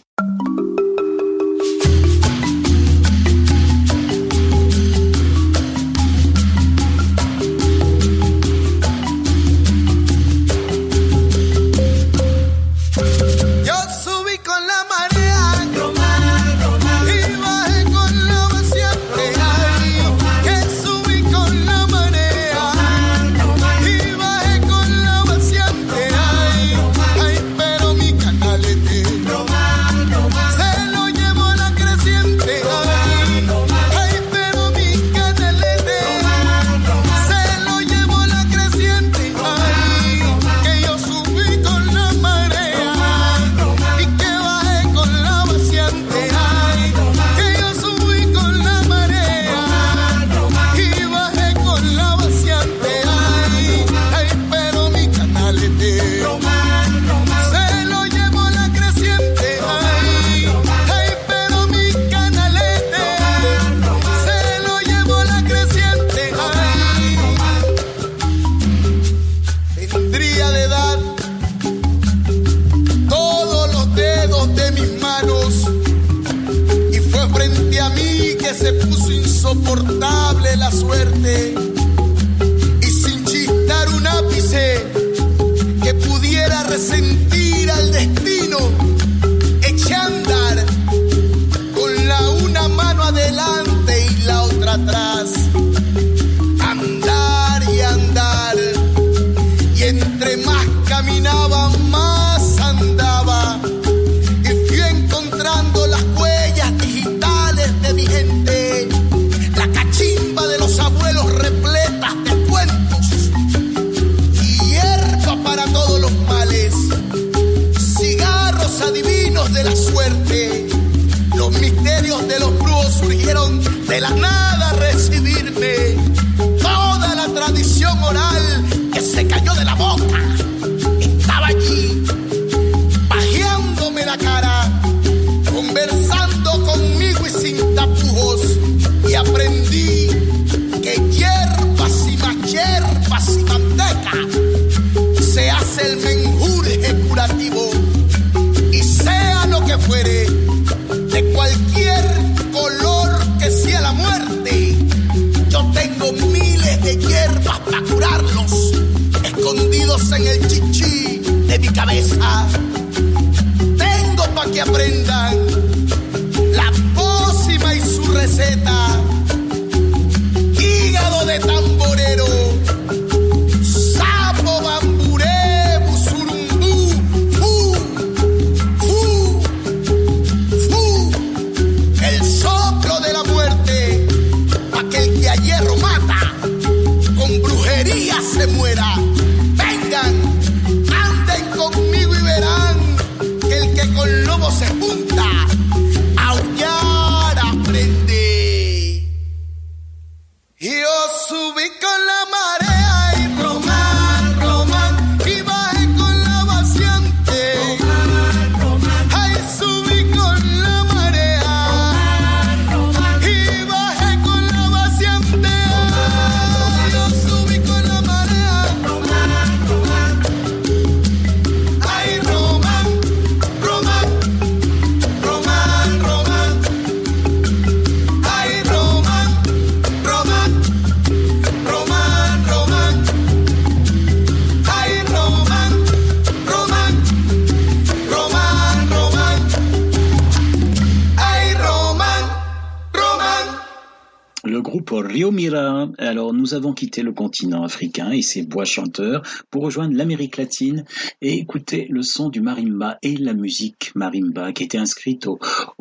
Nous 246.46 246.54
avons 246.54 246.74
quitté 246.74 247.02
le 247.02 247.10
continent 247.10 247.64
africain 247.64 248.12
et 248.12 248.22
ses 248.22 248.44
bois 248.44 248.64
chanteurs 248.64 249.22
pour 249.50 249.64
rejoindre 249.64 249.96
l'Amérique 249.96 250.36
latine 250.36 250.84
et 251.20 251.34
écouter 251.38 251.88
le 251.90 252.02
son 252.02 252.28
du 252.28 252.40
marimba 252.40 252.98
et 253.02 253.16
la 253.16 253.34
musique 253.34 253.90
marimba 253.96 254.52
qui 254.52 254.62
était 254.62 254.78
inscrite 254.78 255.26
au, 255.26 255.40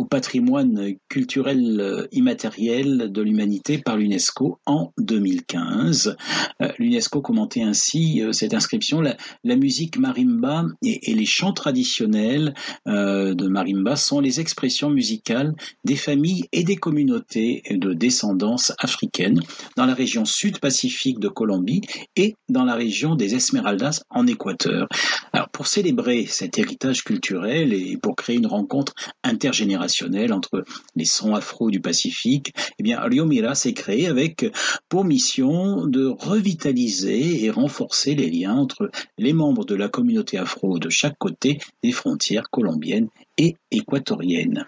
patrimoine 0.10 0.96
culturel 1.08 1.80
euh, 1.80 2.08
immatériel 2.12 3.12
de 3.12 3.22
l'humanité 3.22 3.78
par 3.78 3.98
l'UNESCO 3.98 4.60
en 4.66 4.92
2015. 4.98 6.16
Euh, 6.64 6.72
L'UNESCO 6.80 7.22
commentait 7.22 7.62
ainsi 7.62 8.24
euh, 8.24 8.32
cette 8.32 8.56
inscription, 8.56 9.02
la, 9.02 9.56
musique 9.56 10.00
marimba 10.00 10.66
et, 10.84 11.14
les 11.14 11.26
chants 11.26 11.54
traditionnels 11.54 12.56
de 12.86 13.48
marimba 13.48 13.96
sont 13.96 14.20
les 14.20 14.40
expressions 14.40 14.90
musicales 14.90 15.54
des 15.84 15.96
familles 15.96 16.46
et 16.52 16.64
des 16.64 16.76
communautés 16.76 17.62
de 17.70 17.94
descendance 17.94 18.74
africaine 18.80 19.40
dans 19.76 19.86
la 19.86 19.94
région 19.94 20.26
sud-pacifique 20.56 21.20
de 21.20 21.28
Colombie 21.28 21.82
et 22.16 22.36
dans 22.50 22.64
la 22.64 22.76
région 22.76 23.16
des 23.16 23.36
Esmeraldas 23.36 24.02
en 24.10 24.26
Équateur. 24.28 24.88
Alors 25.34 25.50
pour 25.50 25.68
célébrer 25.68 26.26
cet 26.26 26.58
héritage 26.58 27.04
culturel 27.04 27.74
et 27.74 27.98
pour 27.98 28.16
créer 28.16 28.38
une 28.38 28.48
rencontre 28.48 28.94
intergénérationnelle 29.24 30.34
entre 30.34 30.64
les 30.96 31.06
sons 31.06 31.36
afro 31.36 31.72
du 31.72 31.82
Pacifique, 31.82 32.54
eh 32.80 32.84
bien 32.84 33.02
Rio 33.02 33.26
Mira 33.26 33.56
s'est 33.56 33.74
créé 33.74 34.08
avec 34.08 34.46
pour 34.90 35.04
mission 35.04 35.88
de 35.88 36.06
revitaliser 36.06 37.44
et 37.44 37.50
renforcer 37.50 38.16
les 38.16 38.30
liens 38.30 38.56
entre 38.56 38.90
les 39.18 39.34
membres 39.34 39.66
de 39.66 39.76
la 39.76 39.90
communauté 39.90 40.38
afro 40.38 40.80
de 40.80 40.90
chaque 40.90 41.18
côté 41.18 41.60
des 41.84 41.92
frontières 41.92 42.50
colombiennes 42.50 43.10
et 43.38 43.56
équatoriennes. 43.72 44.66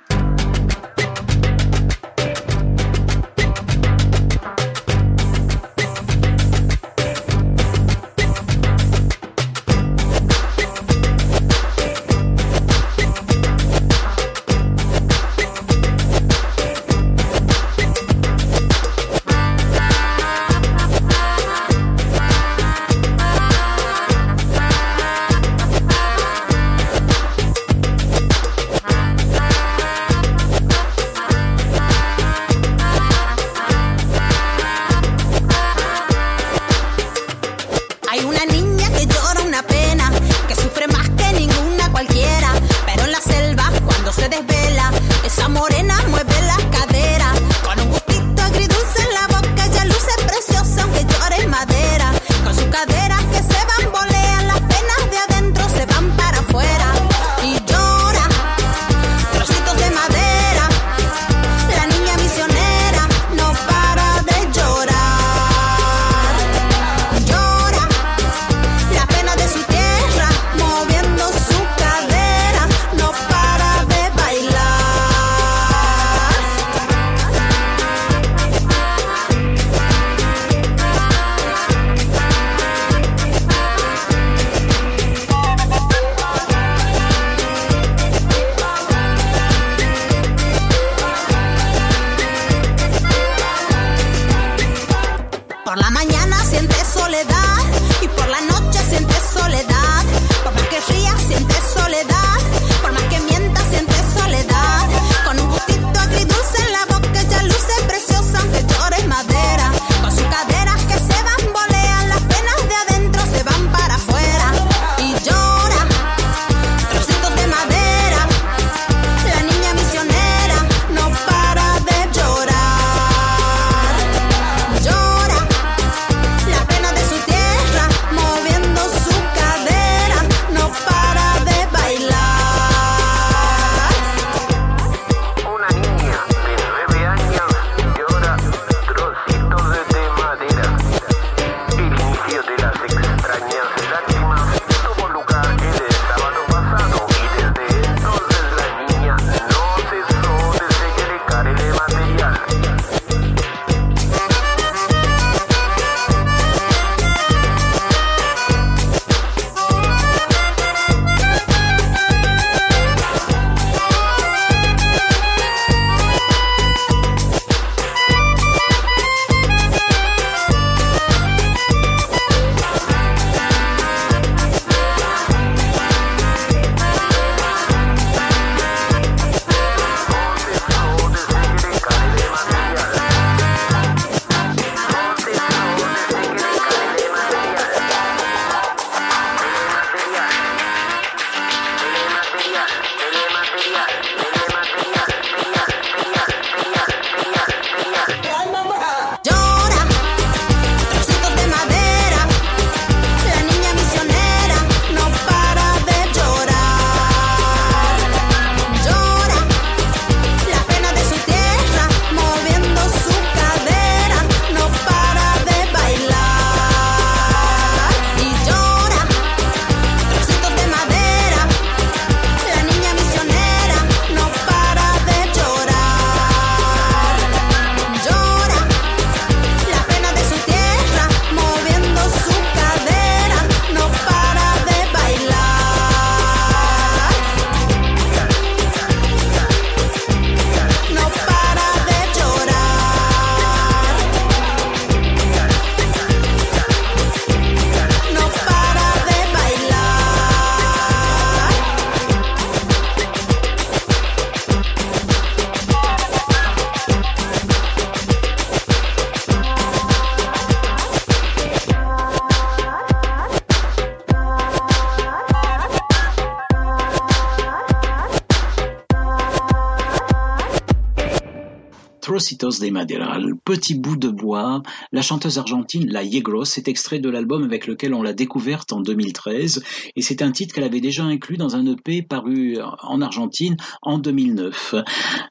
De 272.47 272.69
Madera, 272.69 273.19
petit 273.43 273.75
bout 273.75 273.97
de 273.97 274.07
bois. 274.07 274.63
La 274.93 275.01
chanteuse 275.01 275.37
argentine 275.37 275.85
La 275.89 276.03
Yegros 276.03 276.45
est 276.57 276.69
extrait 276.69 276.99
de 276.99 277.09
l'album 277.09 277.43
avec 277.43 277.67
lequel 277.67 277.93
on 277.93 278.01
l'a 278.01 278.13
découverte 278.13 278.71
en 278.71 278.79
2013 278.79 279.61
et 279.95 280.01
c'est 280.01 280.21
un 280.21 280.31
titre 280.31 280.55
qu'elle 280.55 280.63
avait 280.63 280.79
déjà 280.79 281.03
inclus 281.03 281.35
dans 281.35 281.57
un 281.57 281.65
EP 281.65 282.01
paru 282.03 282.57
en 282.81 283.01
Argentine 283.01 283.57
en 283.81 283.97
2009. 283.97 284.75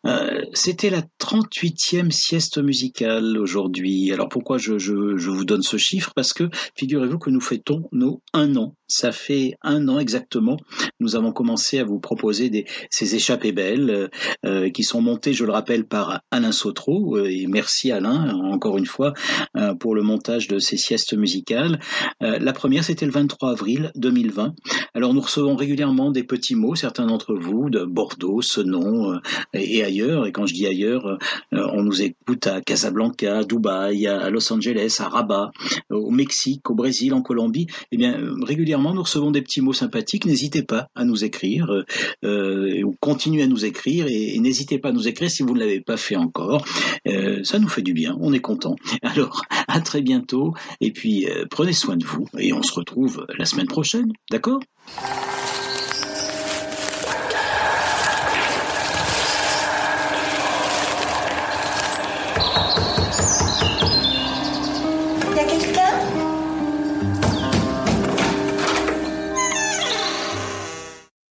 Euh, 0.05 0.43
C'était 0.53 0.91
la 0.91 1.03
38e 1.19 2.11
sieste 2.11 2.59
musicale 2.59 3.39
aujourd'hui. 3.39 4.13
Alors 4.13 4.29
pourquoi 4.29 4.59
je, 4.59 4.77
je, 4.77 5.17
je 5.17 5.31
vous 5.31 5.47
donne 5.47 5.63
ce 5.63 5.79
chiffre? 5.79 6.13
Parce 6.15 6.35
que 6.35 6.51
figurez-vous 6.77 7.19
que 7.19 7.31
nous 7.31 7.41
fêtons 7.41 7.89
nos 7.93 8.21
un 8.35 8.57
an. 8.57 8.75
Ça 8.89 9.13
fait 9.13 9.55
un 9.63 9.89
an 9.89 9.99
exactement. 9.99 10.57
Nous 11.01 11.17
avons 11.17 11.33
commencé 11.33 11.79
à 11.79 11.85
vous 11.85 11.99
proposer 11.99 12.51
des, 12.51 12.67
ces 12.91 13.15
échappées 13.15 13.53
belles 13.53 14.11
euh, 14.45 14.71
qui 14.71 14.83
sont 14.83 15.01
montées, 15.01 15.33
je 15.33 15.45
le 15.45 15.53
rappelle, 15.53 15.87
par 15.87 16.21
Alain 16.31 16.53
Sautreau. 16.53 17.17
Euh, 17.17 17.31
et 17.31 17.47
merci 17.47 17.91
Alain, 17.91 18.35
encore 18.35 18.79
une 18.79 18.87
fois, 18.87 19.13
euh, 19.57 19.75
pour 19.75 19.95
le 19.95 20.03
montage 20.03 20.49
de 20.49 20.59
ces 20.59 20.77
siestes 20.77 21.15
musicales. 21.15 21.79
Euh, 22.23 22.39
la 22.39 22.53
première, 22.53 22.85
c'était 22.85 23.07
le 23.07 23.13
23 23.13 23.51
avril 23.51 23.91
2020. 23.97 24.55
Alors 24.95 25.15
nous 25.15 25.21
recevons 25.21 25.57
régulièrement 25.57 26.11
des 26.11 26.25
petits 26.25 26.55
mots, 26.55 26.75
certains 26.75 27.07
d'entre 27.07 27.35
vous, 27.35 27.71
de 27.71 27.85
Bordeaux, 27.85 28.41
Senon 28.43 29.13
euh, 29.13 29.19
et 29.53 29.85
ailleurs. 29.85 30.27
Et 30.27 30.33
quand 30.33 30.47
je 30.47 30.55
dis 30.55 30.67
ailleurs, 30.67 31.07
euh, 31.07 31.67
on 31.73 31.83
nous 31.83 32.03
écoute 32.03 32.47
à 32.47 32.61
Casablanca, 32.61 33.39
à 33.39 33.45
Dubaï, 33.45 34.07
à 34.07 34.31
Los 34.31 34.53
Angeles, 34.53 34.97
à 35.01 35.09
Rabat, 35.09 35.51
au 35.91 36.11
Mexique, 36.11 36.71
au 36.71 36.75
Brésil, 36.75 37.15
en 37.15 37.23
Colombie. 37.23 37.67
Eh 37.93 37.97
bien, 37.97 38.19
nous 38.77 39.03
recevons 39.03 39.31
des 39.31 39.43
petits 39.43 39.61
mots 39.61 39.73
sympathiques. 39.73 40.27
N'hésitez 40.27 40.63
pas 40.63 40.89
à 40.95 41.05
nous 41.05 41.25
écrire, 41.25 41.71
euh, 42.25 42.83
ou 42.83 42.95
continuez 43.01 43.43
à 43.43 43.47
nous 43.47 43.65
écrire, 43.65 44.07
et, 44.09 44.39
n'hésitez 44.39 44.79
pas 44.79 44.91
à 44.91 44.93
nous 44.93 45.09
écrire 45.09 45.31
si 45.31 45.43
vous 45.43 45.55
ne 45.55 45.61
l'avez 45.61 45.81
pas 45.81 45.97
fait 45.97 46.17
encore. 46.17 46.65
Euh, 47.07 47.43
ça 47.45 47.59
nous 47.59 47.69
fait 47.69 47.83
du 47.83 47.93
bien, 47.93 48.17
on 48.21 48.33
est 48.33 48.41
content. 48.41 48.77
Alors, 49.03 49.43
à 49.69 49.81
très 49.81 50.03
bientôt, 50.03 50.55
et 50.81 50.93
puis 50.93 51.27
euh, 51.29 51.45
prenez 51.51 51.73
soin 51.73 51.97
de 51.97 52.05
vous, 52.05 52.27
et 52.39 52.53
on 52.53 52.63
se 52.63 52.73
retrouve 52.73 53.27
la 53.39 53.45
semaine 53.45 53.69
prochaine, 53.69 54.13
d'accord? 54.31 54.61